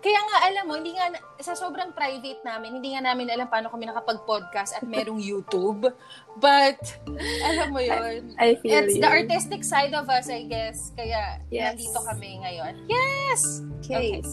Kaya 0.00 0.16
nga, 0.16 0.36
alam 0.48 0.64
mo, 0.64 0.72
hindi 0.80 0.96
nga, 0.96 1.12
sa 1.44 1.52
sobrang 1.52 1.92
private 1.92 2.40
namin, 2.40 2.80
hindi 2.80 2.96
nga 2.96 3.04
namin 3.04 3.28
alam 3.36 3.44
paano 3.52 3.68
kami 3.68 3.84
nakapag-podcast 3.84 4.80
at 4.80 4.84
merong 4.88 5.20
YouTube. 5.20 5.92
But, 6.40 6.80
alam 7.44 7.68
mo 7.76 7.84
yun. 7.84 8.32
I 8.40 8.56
feel 8.64 8.80
It's 8.80 8.96
you. 8.96 9.04
the 9.04 9.12
artistic 9.12 9.60
side 9.60 9.92
of 9.92 10.08
us, 10.08 10.32
I 10.32 10.48
guess. 10.48 10.96
Kaya, 10.96 11.44
Yes. 11.52 11.76
nandito 11.76 12.00
kami 12.00 12.40
ngayon. 12.40 12.88
Yes! 12.88 13.60
Okay. 13.84 14.24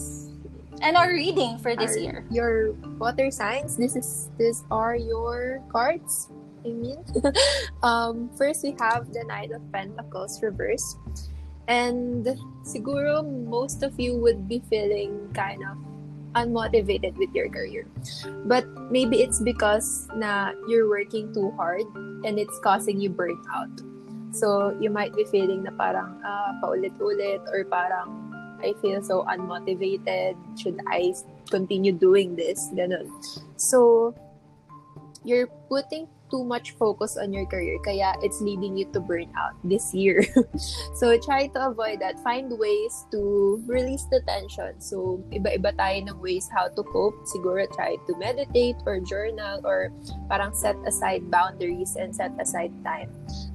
And 0.80 0.96
our 0.96 1.12
reading 1.12 1.58
for 1.60 1.76
this 1.76 1.98
Are 1.98 2.00
year. 2.00 2.18
Your 2.32 2.72
water 2.96 3.28
signs. 3.34 3.76
This 3.76 3.98
is 3.98 4.30
these 4.38 4.62
are 4.70 4.94
your 4.94 5.58
cards. 5.74 6.30
I 6.64 6.68
mean, 6.68 6.98
um, 7.82 8.30
first 8.36 8.62
we 8.62 8.74
have 8.80 9.12
the 9.12 9.24
Knight 9.24 9.52
of 9.52 9.62
Pentacles 9.72 10.42
reverse, 10.42 10.96
and 11.68 12.26
siguro 12.66 13.22
most 13.22 13.82
of 13.82 13.98
you 13.98 14.16
would 14.16 14.48
be 14.48 14.62
feeling 14.70 15.30
kind 15.34 15.62
of 15.62 15.76
unmotivated 16.34 17.16
with 17.16 17.32
your 17.34 17.48
career, 17.48 17.86
but 18.44 18.66
maybe 18.90 19.22
it's 19.22 19.40
because 19.40 20.08
na 20.14 20.52
you're 20.68 20.88
working 20.88 21.32
too 21.32 21.50
hard 21.56 21.86
and 22.24 22.38
it's 22.38 22.58
causing 22.60 23.00
you 23.00 23.10
burnout. 23.10 23.72
So 24.34 24.76
you 24.78 24.90
might 24.90 25.16
be 25.16 25.24
feeling 25.24 25.64
na 25.64 25.72
parang 25.72 26.20
ah, 26.20 26.52
paulit-ulit 26.60 27.48
or 27.48 27.64
parang 27.64 28.28
I 28.62 28.74
feel 28.82 29.02
so 29.02 29.24
unmotivated. 29.24 30.34
Should 30.58 30.82
I 30.90 31.14
continue 31.50 31.92
doing 31.92 32.34
this? 32.34 32.70
Ganun. 32.74 33.06
So, 33.56 34.14
you're 35.24 35.46
putting 35.70 36.08
too 36.30 36.44
much 36.44 36.72
focus 36.76 37.16
on 37.16 37.32
your 37.32 37.44
career 37.46 37.76
kaya 37.84 38.14
it's 38.22 38.40
leading 38.40 38.76
you 38.76 38.86
to 38.92 39.00
burn 39.00 39.28
out 39.36 39.56
this 39.64 39.92
year. 39.92 40.24
so 40.94 41.16
try 41.18 41.48
to 41.48 41.68
avoid 41.68 42.00
that. 42.00 42.20
Find 42.20 42.52
ways 42.52 43.06
to 43.12 43.62
release 43.66 44.04
the 44.12 44.20
tension. 44.28 44.80
So 44.80 45.20
iba-iba 45.32 45.76
tayo 45.76 46.08
ng 46.08 46.18
ways 46.20 46.48
how 46.52 46.68
to 46.68 46.82
cope. 46.82 47.16
Siguro 47.26 47.66
try 47.74 47.96
to 47.96 48.12
meditate 48.16 48.76
or 48.86 49.00
journal 49.00 49.60
or 49.64 49.92
parang 50.28 50.54
set 50.54 50.76
aside 50.86 51.30
boundaries 51.30 51.96
and 51.96 52.14
set 52.14 52.32
aside 52.40 52.72
time 52.84 53.10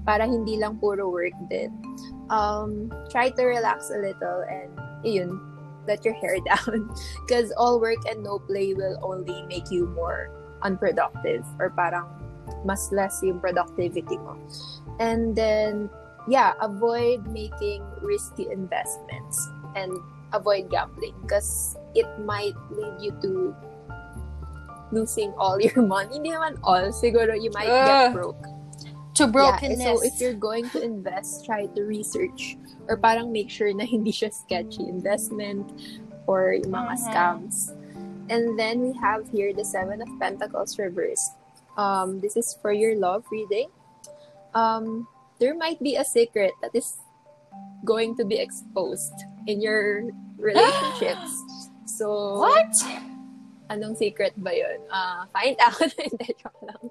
para 0.05 0.27
hindi 0.27 0.57
lang 0.57 0.77
puro 0.77 1.09
work 1.09 1.35
din. 1.49 1.71
Um, 2.29 2.91
try 3.09 3.29
to 3.29 3.43
relax 3.45 3.89
a 3.93 3.99
little 3.99 4.43
and 4.49 4.71
yun, 5.05 5.39
let 5.87 6.05
your 6.05 6.15
hair 6.15 6.37
down 6.49 6.89
because 7.27 7.51
all 7.57 7.79
work 7.79 7.99
and 8.09 8.23
no 8.23 8.39
play 8.39 8.73
will 8.73 8.97
only 9.03 9.43
make 9.47 9.69
you 9.71 9.87
more 9.95 10.31
unproductive 10.63 11.43
or 11.59 11.69
parang 11.69 12.07
mas 12.65 12.91
less 12.91 13.19
yung 13.23 13.39
productivity 13.39 14.17
mo. 14.17 14.35
And 14.99 15.35
then, 15.35 15.89
yeah, 16.27 16.53
avoid 16.61 17.27
making 17.27 17.83
risky 18.01 18.47
investments 18.51 19.35
and 19.75 19.91
avoid 20.33 20.69
gambling 20.69 21.13
because 21.21 21.77
it 21.95 22.07
might 22.25 22.55
lead 22.71 22.95
you 22.99 23.11
to 23.21 23.55
losing 24.91 25.33
all 25.37 25.59
your 25.59 25.81
money. 25.87 26.13
Hindi 26.21 26.31
naman 26.31 26.57
all. 26.63 26.89
Siguro 26.93 27.33
you 27.33 27.49
might 27.53 27.69
Ugh. 27.69 27.85
get 27.85 28.13
broke. 28.13 28.41
To 29.21 29.27
brokenness. 29.27 29.77
Yeah, 29.81 29.93
so 29.93 30.01
if 30.01 30.17
you're 30.17 30.37
going 30.37 30.69
to 30.73 30.81
invest, 30.81 31.45
try 31.45 31.65
to 31.69 31.81
research 31.85 32.57
or 32.89 32.97
parang 32.97 33.31
make 33.31 33.49
sure 33.49 33.69
na 33.73 33.85
hindi 33.89 34.09
siya 34.11 34.33
sketchy 34.33 34.85
investment 34.89 35.69
or 36.25 36.53
yung 36.53 36.73
mga 36.73 36.93
Mhm. 36.97 37.01
scams. 37.05 37.55
And 38.31 38.57
then 38.57 38.81
we 38.81 38.93
have 39.03 39.27
here 39.29 39.53
the 39.53 39.65
Seven 39.65 40.01
of 40.01 40.09
Pentacles 40.17 40.79
reversed. 40.79 41.35
Um, 41.77 42.19
this 42.21 42.37
is 42.37 42.57
for 42.61 42.71
your 42.71 42.95
love 42.95 43.25
reading. 43.31 43.69
Um, 44.53 45.07
there 45.39 45.55
might 45.57 45.81
be 45.81 45.95
a 45.95 46.05
secret 46.05 46.53
that 46.61 46.71
is 46.73 46.97
going 47.85 48.15
to 48.17 48.25
be 48.25 48.37
exposed 48.37 49.13
in 49.47 49.61
your 49.61 50.09
relationships. 50.37 51.31
so, 51.85 52.39
What? 52.39 52.71
anong 53.69 53.97
secret 53.97 54.33
ba 54.37 54.53
yun? 54.53 54.79
Ah, 54.91 55.25
find 55.33 55.57
out. 55.59 55.79
Hindi, 55.97 56.35
joke 56.37 56.61
lang. 56.61 56.89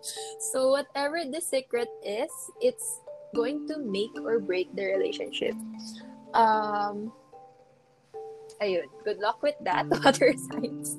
So, 0.53 0.75
whatever 0.75 1.23
the 1.23 1.41
secret 1.41 1.89
is, 2.03 2.33
it's 2.61 3.01
going 3.35 3.69
to 3.69 3.79
make 3.79 4.13
or 4.19 4.41
break 4.41 4.75
the 4.75 4.85
relationship. 4.91 5.55
Um, 6.35 7.13
ayun. 8.63 8.87
Good 9.03 9.19
luck 9.19 9.43
with 9.43 9.59
that, 9.67 9.91
water 9.91 10.31
signs. 10.49 10.95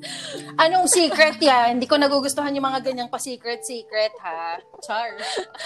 Anong 0.60 0.92
secret 0.92 1.40
yan? 1.40 1.80
Hindi 1.80 1.88
ko 1.88 1.96
nagugustuhan 1.96 2.52
yung 2.52 2.68
mga 2.68 2.84
ganyang 2.84 3.08
pa-secret-secret, 3.08 4.12
ha? 4.20 4.60
Char. 4.84 5.16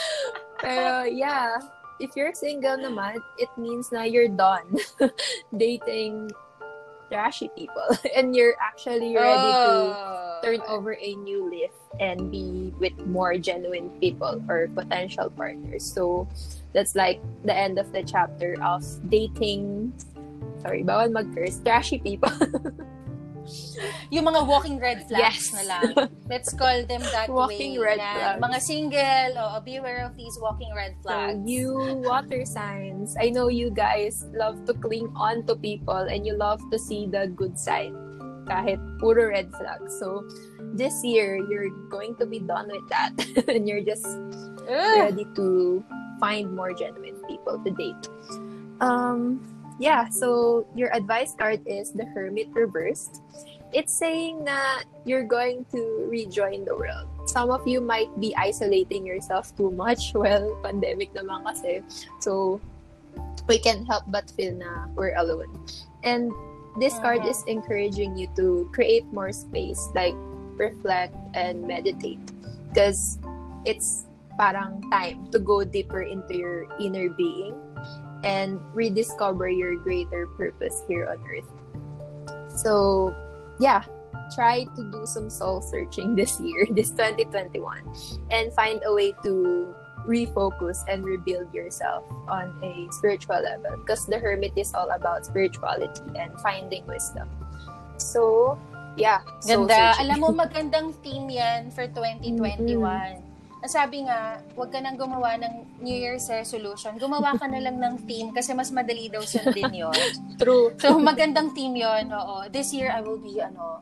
Pero, 0.62 1.10
yeah. 1.10 1.58
If 1.98 2.14
you're 2.14 2.34
single 2.38 2.78
naman, 2.78 3.18
it 3.42 3.50
means 3.58 3.90
na 3.90 4.06
you're 4.06 4.30
done 4.30 4.78
dating 5.58 6.30
trashy 7.10 7.50
people. 7.58 7.90
And 8.14 8.38
you're 8.38 8.54
actually 8.62 9.18
ready 9.18 9.50
to 9.50 9.74
Oh. 10.38 10.40
turn 10.46 10.62
over 10.70 10.94
a 10.94 11.18
new 11.26 11.50
leaf 11.50 11.74
and 11.98 12.30
be 12.30 12.70
with 12.78 12.94
more 13.10 13.42
genuine 13.42 13.90
people 13.98 14.38
or 14.46 14.70
potential 14.70 15.34
partners. 15.34 15.82
So 15.82 16.30
that's 16.78 16.94
like 16.94 17.18
the 17.42 17.58
end 17.58 17.82
of 17.82 17.90
the 17.90 18.06
chapter 18.06 18.54
of 18.62 18.86
dating. 19.10 19.98
Sorry, 20.62 20.84
bawal 20.84 21.12
mag-curse. 21.12 21.60
Trashy 21.64 22.00
people. 22.00 22.32
Yung 24.12 24.26
mga 24.28 24.44
walking 24.44 24.76
red 24.80 25.08
flags 25.08 25.48
Yes. 25.48 25.56
na 25.56 25.64
lang. 25.64 26.10
Let's 26.28 26.52
call 26.52 26.84
them 26.84 27.00
that 27.16 27.30
Walking 27.32 27.80
way. 27.80 27.96
red 27.96 28.00
na 28.02 28.12
flags. 28.36 28.40
Mga 28.44 28.58
single, 28.60 29.32
oh, 29.40 29.60
beware 29.64 30.04
of 30.04 30.18
these 30.20 30.36
walking 30.42 30.72
red 30.76 30.96
So 31.00 31.08
flags. 31.08 31.40
you 31.48 31.72
water 32.04 32.44
signs, 32.44 33.16
I 33.20 33.30
know 33.32 33.48
you 33.48 33.70
guys 33.72 34.26
love 34.36 34.66
to 34.68 34.74
cling 34.76 35.08
on 35.16 35.46
to 35.48 35.56
people 35.56 35.96
and 36.12 36.26
you 36.28 36.36
love 36.36 36.60
to 36.72 36.78
see 36.80 37.08
the 37.08 37.28
good 37.32 37.56
side 37.56 37.96
kahit 38.48 38.80
puro 39.00 39.32
red 39.32 39.52
flags. 39.56 39.96
So 40.00 40.24
this 40.76 41.00
year, 41.04 41.36
you're 41.48 41.72
going 41.88 42.16
to 42.20 42.26
be 42.28 42.40
done 42.40 42.68
with 42.68 42.84
that 42.92 43.16
and 43.48 43.64
you're 43.68 43.84
just 43.84 44.08
Ugh. 44.68 44.96
ready 45.08 45.24
to 45.40 45.84
find 46.20 46.52
more 46.52 46.74
genuine 46.76 47.16
people 47.28 47.60
to 47.64 47.72
date. 47.72 48.04
Um, 48.80 49.40
yeah, 49.80 50.10
so 50.10 50.66
your 50.76 50.94
advice 50.94 51.36
card 51.38 51.62
is 51.66 51.92
the 51.92 52.06
Hermit 52.06 52.50
reversed. 52.54 53.22
It's 53.74 53.94
saying 53.94 54.46
that 54.46 54.84
you're 55.06 55.28
going 55.28 55.66
to 55.72 56.08
rejoin 56.10 56.66
the 56.66 56.76
world. 56.76 57.08
Some 57.26 57.52
of 57.52 57.68
you 57.68 57.82
might 57.82 58.08
be 58.20 58.36
isolating 58.36 59.06
yourself 59.06 59.56
too 59.56 59.72
much. 59.72 60.14
Well, 60.16 60.58
pandemic 60.64 61.14
naman 61.14 61.44
kasi. 61.46 61.84
So, 62.24 62.62
we 63.48 63.60
can 63.60 63.86
help 63.86 64.04
but 64.08 64.32
feel 64.32 64.56
na 64.56 64.88
we're 64.96 65.16
alone. 65.16 65.52
And 66.04 66.32
this 66.80 66.96
card 67.00 67.26
is 67.26 67.44
encouraging 67.48 68.18
you 68.18 68.28
to 68.36 68.70
create 68.72 69.06
more 69.12 69.32
space, 69.32 69.82
like 69.96 70.16
reflect 70.56 71.16
and 71.36 71.68
meditate. 71.68 72.24
Because 72.72 73.20
it's 73.66 74.08
parang 74.40 74.80
time 74.94 75.28
to 75.34 75.40
go 75.40 75.64
deeper 75.64 76.02
into 76.02 76.38
your 76.38 76.70
inner 76.80 77.10
being 77.10 77.58
and 78.24 78.60
rediscover 78.74 79.50
your 79.50 79.76
greater 79.78 80.28
purpose 80.38 80.84
here 80.88 81.08
on 81.10 81.20
earth. 81.30 81.50
So, 82.58 83.14
yeah, 83.60 83.84
try 84.34 84.66
to 84.76 84.82
do 84.92 85.06
some 85.06 85.30
soul 85.30 85.62
searching 85.62 86.16
this 86.16 86.40
year, 86.40 86.68
this 86.72 86.92
2021, 86.92 87.84
and 88.32 88.54
find 88.54 88.82
a 88.86 88.94
way 88.94 89.14
to 89.24 89.74
refocus 90.08 90.80
and 90.88 91.04
rebuild 91.04 91.54
yourself 91.54 92.04
on 92.28 92.56
a 92.64 92.88
spiritual 92.92 93.44
level 93.44 93.76
because 93.84 94.06
the 94.08 94.18
hermit 94.18 94.54
is 94.56 94.74
all 94.74 94.90
about 94.92 95.26
spirituality 95.26 96.02
and 96.16 96.32
finding 96.40 96.86
wisdom. 96.88 97.28
So, 97.98 98.58
yeah. 98.96 99.22
Ganda. 99.46 99.94
Alam 100.00 100.20
mo, 100.20 100.30
magandang 100.48 100.96
theme 101.04 101.30
yan 101.30 101.70
for 101.72 101.86
2021. 101.92 102.48
Ang 102.80 103.27
sabi 103.66 104.06
nga, 104.06 104.38
huwag 104.54 104.70
ka 104.70 104.78
nang 104.78 104.94
gumawa 104.96 105.34
ng 105.42 105.82
New 105.82 105.98
Year's 105.98 106.30
resolution. 106.30 106.94
Gumawa 106.96 107.34
ka 107.34 107.50
na 107.50 107.58
lang 107.58 107.82
ng 107.82 108.06
theme 108.06 108.30
kasi 108.30 108.54
mas 108.54 108.70
madali 108.70 109.10
daw 109.10 109.26
sundin 109.26 109.74
yun. 109.82 109.98
True. 110.38 110.78
So, 110.78 111.02
magandang 111.02 111.58
theme 111.58 111.82
yon 111.82 112.14
Oo. 112.14 112.46
This 112.48 112.70
year, 112.70 112.94
I 112.94 113.02
will 113.02 113.18
be, 113.18 113.42
ano, 113.42 113.82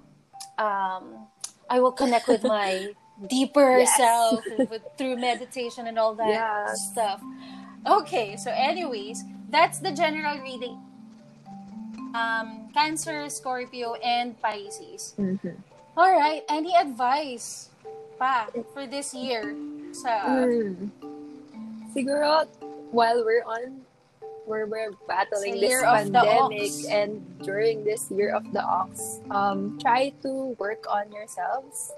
um, 0.55 1.27
I 1.67 1.83
will 1.83 1.91
connect 1.91 2.31
with 2.31 2.41
my 2.41 2.95
deeper 3.27 3.83
Yes. 3.83 3.95
self 3.95 4.43
with, 4.71 4.83
through 4.95 5.19
meditation 5.19 5.87
and 5.87 5.99
all 5.99 6.15
that 6.15 6.31
Yes. 6.31 6.91
stuff. 6.91 7.19
Okay, 7.85 8.35
so 8.39 8.49
anyways, 8.49 9.21
that's 9.51 9.79
the 9.79 9.91
general 9.91 10.39
reading. 10.39 10.79
Um, 12.15 12.71
Cancer, 12.73 13.27
Scorpio, 13.29 13.95
and 13.99 14.39
Pisces. 14.39 15.13
Mhm. 15.19 15.59
All 15.95 16.11
right, 16.11 16.43
any 16.49 16.71
advice 16.75 17.69
pa 18.17 18.47
for 18.73 18.87
this 18.87 19.13
year 19.13 19.55
sa 19.95 20.27
Mm. 20.27 20.91
Siguro, 21.95 22.43
while 22.91 23.23
we're 23.23 23.47
on, 23.47 23.79
where 24.43 24.67
we're 24.67 24.91
battling 25.07 25.55
this 25.55 25.71
year 25.71 25.85
of 25.87 26.11
the 26.11 26.19
pandemic 26.19 26.73
and 26.91 27.23
during 27.39 27.83
this 27.87 28.11
year 28.11 28.35
of 28.35 28.43
the 28.51 28.61
ox, 28.61 29.23
um, 29.31 29.79
try 29.79 30.11
to 30.21 30.53
work 30.59 30.83
on 30.91 31.07
yourselves. 31.11 31.95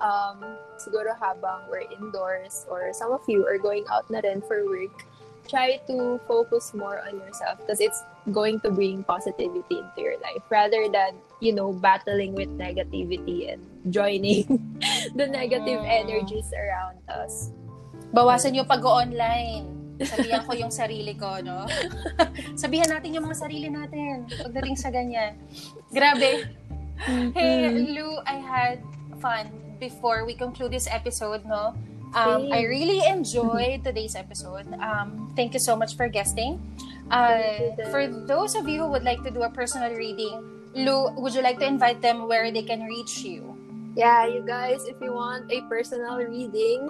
Um, 0.00 0.56
siguro 0.80 1.12
habang 1.16 1.68
we're 1.68 1.84
indoors 1.92 2.64
or 2.68 2.92
some 2.92 3.12
of 3.12 3.20
you 3.28 3.44
are 3.44 3.58
going 3.58 3.84
out 3.88 4.08
na 4.08 4.20
rin 4.24 4.40
for 4.40 4.64
work, 4.64 5.04
try 5.48 5.80
to 5.88 6.20
focus 6.28 6.72
more 6.72 7.00
on 7.04 7.20
yourself 7.20 7.58
because 7.60 7.80
it's 7.80 8.00
going 8.32 8.60
to 8.60 8.70
bring 8.70 9.02
positivity 9.04 9.80
into 9.80 10.00
your 10.00 10.16
life 10.20 10.44
rather 10.48 10.88
than, 10.88 11.16
you 11.40 11.52
know, 11.52 11.72
battling 11.72 12.32
with 12.34 12.48
negativity 12.56 13.52
and 13.52 13.60
joining 13.92 14.44
the 15.14 15.26
negative 15.26 15.80
Mm. 15.80 16.00
energies 16.04 16.48
around 16.52 16.98
us. 17.08 17.50
bawasan 18.10 18.58
yung 18.58 18.66
pag-online. 18.66 19.70
Sabihan 20.02 20.42
ko 20.42 20.50
yung 20.58 20.72
sarili 20.74 21.14
ko, 21.14 21.38
no? 21.38 21.62
Sabihan 22.58 22.90
natin 22.90 23.14
yung 23.14 23.22
mga 23.22 23.38
sarili 23.38 23.70
natin 23.70 24.26
pagdating 24.42 24.74
sa 24.74 24.90
ganyan. 24.90 25.38
Grabe. 25.94 26.50
Hey, 27.30 27.70
Lou, 27.70 28.18
I 28.26 28.36
had 28.42 28.82
fun 29.22 29.46
before 29.78 30.26
we 30.26 30.34
conclude 30.34 30.74
this 30.74 30.90
episode, 30.90 31.46
no? 31.46 31.76
Um. 32.10 32.50
I 32.50 32.66
really 32.66 33.06
enjoyed 33.06 33.86
today's 33.86 34.18
episode. 34.18 34.66
Um, 34.82 35.30
thank 35.38 35.54
you 35.54 35.62
so 35.62 35.78
much 35.78 35.94
for 35.94 36.10
guesting. 36.10 36.58
Uh, 37.06 37.70
for 37.94 38.10
those 38.26 38.58
of 38.58 38.66
you 38.66 38.82
who 38.82 38.88
would 38.90 39.06
like 39.06 39.22
to 39.22 39.30
do 39.30 39.46
a 39.46 39.50
personal 39.54 39.94
reading, 39.94 40.42
Lou, 40.74 41.14
would 41.14 41.30
you 41.30 41.42
like 41.42 41.62
to 41.62 41.66
invite 41.66 42.02
them 42.02 42.26
where 42.26 42.50
they 42.50 42.66
can 42.66 42.82
reach 42.82 43.22
you? 43.22 43.54
Yeah, 43.96 44.26
you 44.26 44.46
guys, 44.46 44.86
if 44.86 44.96
you 45.02 45.12
want 45.12 45.50
a 45.50 45.62
personal 45.66 46.18
reading 46.22 46.88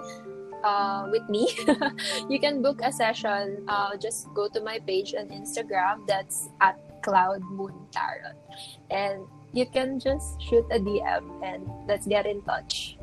uh, 0.63 1.09
with 1.09 1.27
me, 1.29 1.49
you 2.29 2.39
can 2.39 2.61
book 2.61 2.81
a 2.83 2.91
session. 2.91 3.65
Uh, 3.67 3.97
just 3.97 4.31
go 4.33 4.47
to 4.49 4.61
my 4.61 4.79
page 4.79 5.15
on 5.17 5.33
Instagram. 5.33 6.05
That's 6.05 6.49
at 6.61 6.77
Cloud 7.01 7.41
Moon 7.49 7.73
Tarot. 7.91 8.37
And 8.91 9.25
you 9.53 9.65
can 9.65 9.99
just 9.99 10.41
shoot 10.41 10.65
a 10.71 10.79
DM 10.79 11.25
and 11.43 11.65
let's 11.87 12.05
get 12.05 12.25
in 12.25 12.41
touch. 12.43 12.97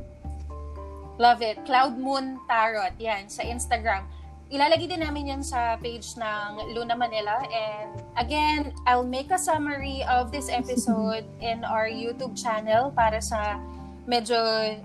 Love 1.19 1.41
it. 1.41 1.59
Cloud 1.65 1.99
Moon 1.99 2.39
Tarot. 2.47 2.95
Yan, 2.99 3.27
sa 3.27 3.43
Instagram. 3.43 4.07
Ilalagay 4.49 4.89
din 4.89 5.05
namin 5.05 5.29
yan 5.29 5.43
sa 5.45 5.77
page 5.77 6.17
ng 6.17 6.73
Luna 6.73 6.95
Manila. 6.95 7.43
And 7.51 8.01
again, 8.17 8.73
I'll 8.87 9.05
make 9.05 9.29
a 9.29 9.37
summary 9.37 10.01
of 10.09 10.31
this 10.31 10.49
episode 10.49 11.27
in 11.43 11.67
our 11.67 11.85
YouTube 11.85 12.33
channel 12.33 12.89
para 12.95 13.21
sa 13.21 13.59
medyo 14.09 14.35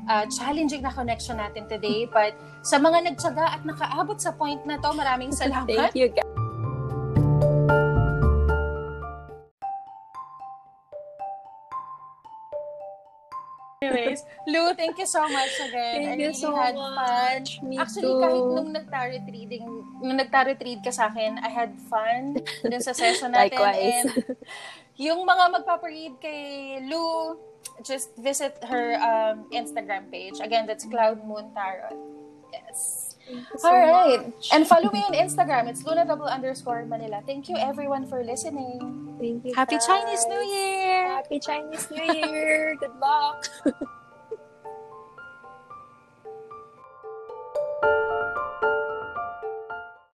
uh, 0.05 0.25
challenging 0.29 0.85
na 0.85 0.93
connection 0.93 1.41
natin 1.41 1.65
today. 1.65 2.05
But 2.05 2.37
sa 2.61 2.77
mga 2.77 3.09
nagtsaga 3.09 3.57
at 3.57 3.63
nakaabot 3.65 4.21
sa 4.21 4.37
point 4.37 4.61
na 4.69 4.77
to, 4.77 4.93
maraming 4.93 5.33
salamat. 5.41 5.73
Thank 5.73 5.97
you, 5.97 6.13
guys. 6.13 6.29
Anyways, 13.85 14.25
Lou, 14.49 14.73
thank 14.73 14.97
you 14.97 15.05
so 15.05 15.21
much 15.29 15.53
again. 15.61 15.93
Thank 16.01 16.09
I 16.09 16.13
you 16.17 16.33
really 16.33 16.41
so 16.41 16.57
had 16.57 16.73
much. 16.75 17.61
fun. 17.61 17.69
Me 17.69 17.77
Actually, 17.77 18.09
too. 18.09 18.21
kahit 18.25 18.45
nung 18.57 18.71
nag-tarot 18.73 19.25
reading, 19.29 19.65
nung 20.01 20.17
nag-tarot 20.17 20.57
read 20.65 20.81
ka 20.81 20.89
sa 20.89 21.13
akin, 21.13 21.37
I 21.45 21.51
had 21.53 21.77
fun 21.93 22.41
dun 22.65 22.81
sa 22.81 22.97
session 22.97 23.29
natin. 23.37 23.53
Likewise. 23.61 24.09
And 24.09 24.09
yung 24.97 25.21
mga 25.29 25.45
magpaparead 25.61 26.17
kay 26.17 26.41
Lou, 26.89 27.37
just 27.83 28.17
visit 28.17 28.59
her 28.65 28.95
um, 29.01 29.47
Instagram 29.53 30.11
page. 30.11 30.41
Again, 30.41 30.67
that's 30.67 30.85
Cloud 30.85 31.27
Moon 31.27 31.51
Tarot. 31.55 31.97
Yes. 32.53 33.17
So 33.57 33.69
All 33.69 33.81
right. 33.81 34.27
Much. 34.27 34.51
And 34.53 34.67
follow 34.67 34.91
me 34.91 35.01
on 35.01 35.15
Instagram. 35.15 35.69
It's 35.69 35.85
Luna 35.85 36.05
double 36.07 36.27
underscore 36.27 36.85
Manila. 36.85 37.23
Thank 37.27 37.49
you 37.49 37.57
everyone 37.57 38.07
for 38.07 38.23
listening. 38.23 39.17
Thank 39.19 39.45
you. 39.45 39.55
Happy 39.55 39.77
guys. 39.77 39.87
Chinese 39.87 40.27
New 40.29 40.45
Year. 40.45 41.09
Happy 41.09 41.41
Chinese 41.41 41.91
New 41.91 42.13
Year. 42.13 42.77
Good 42.81 42.95
luck. 43.01 43.49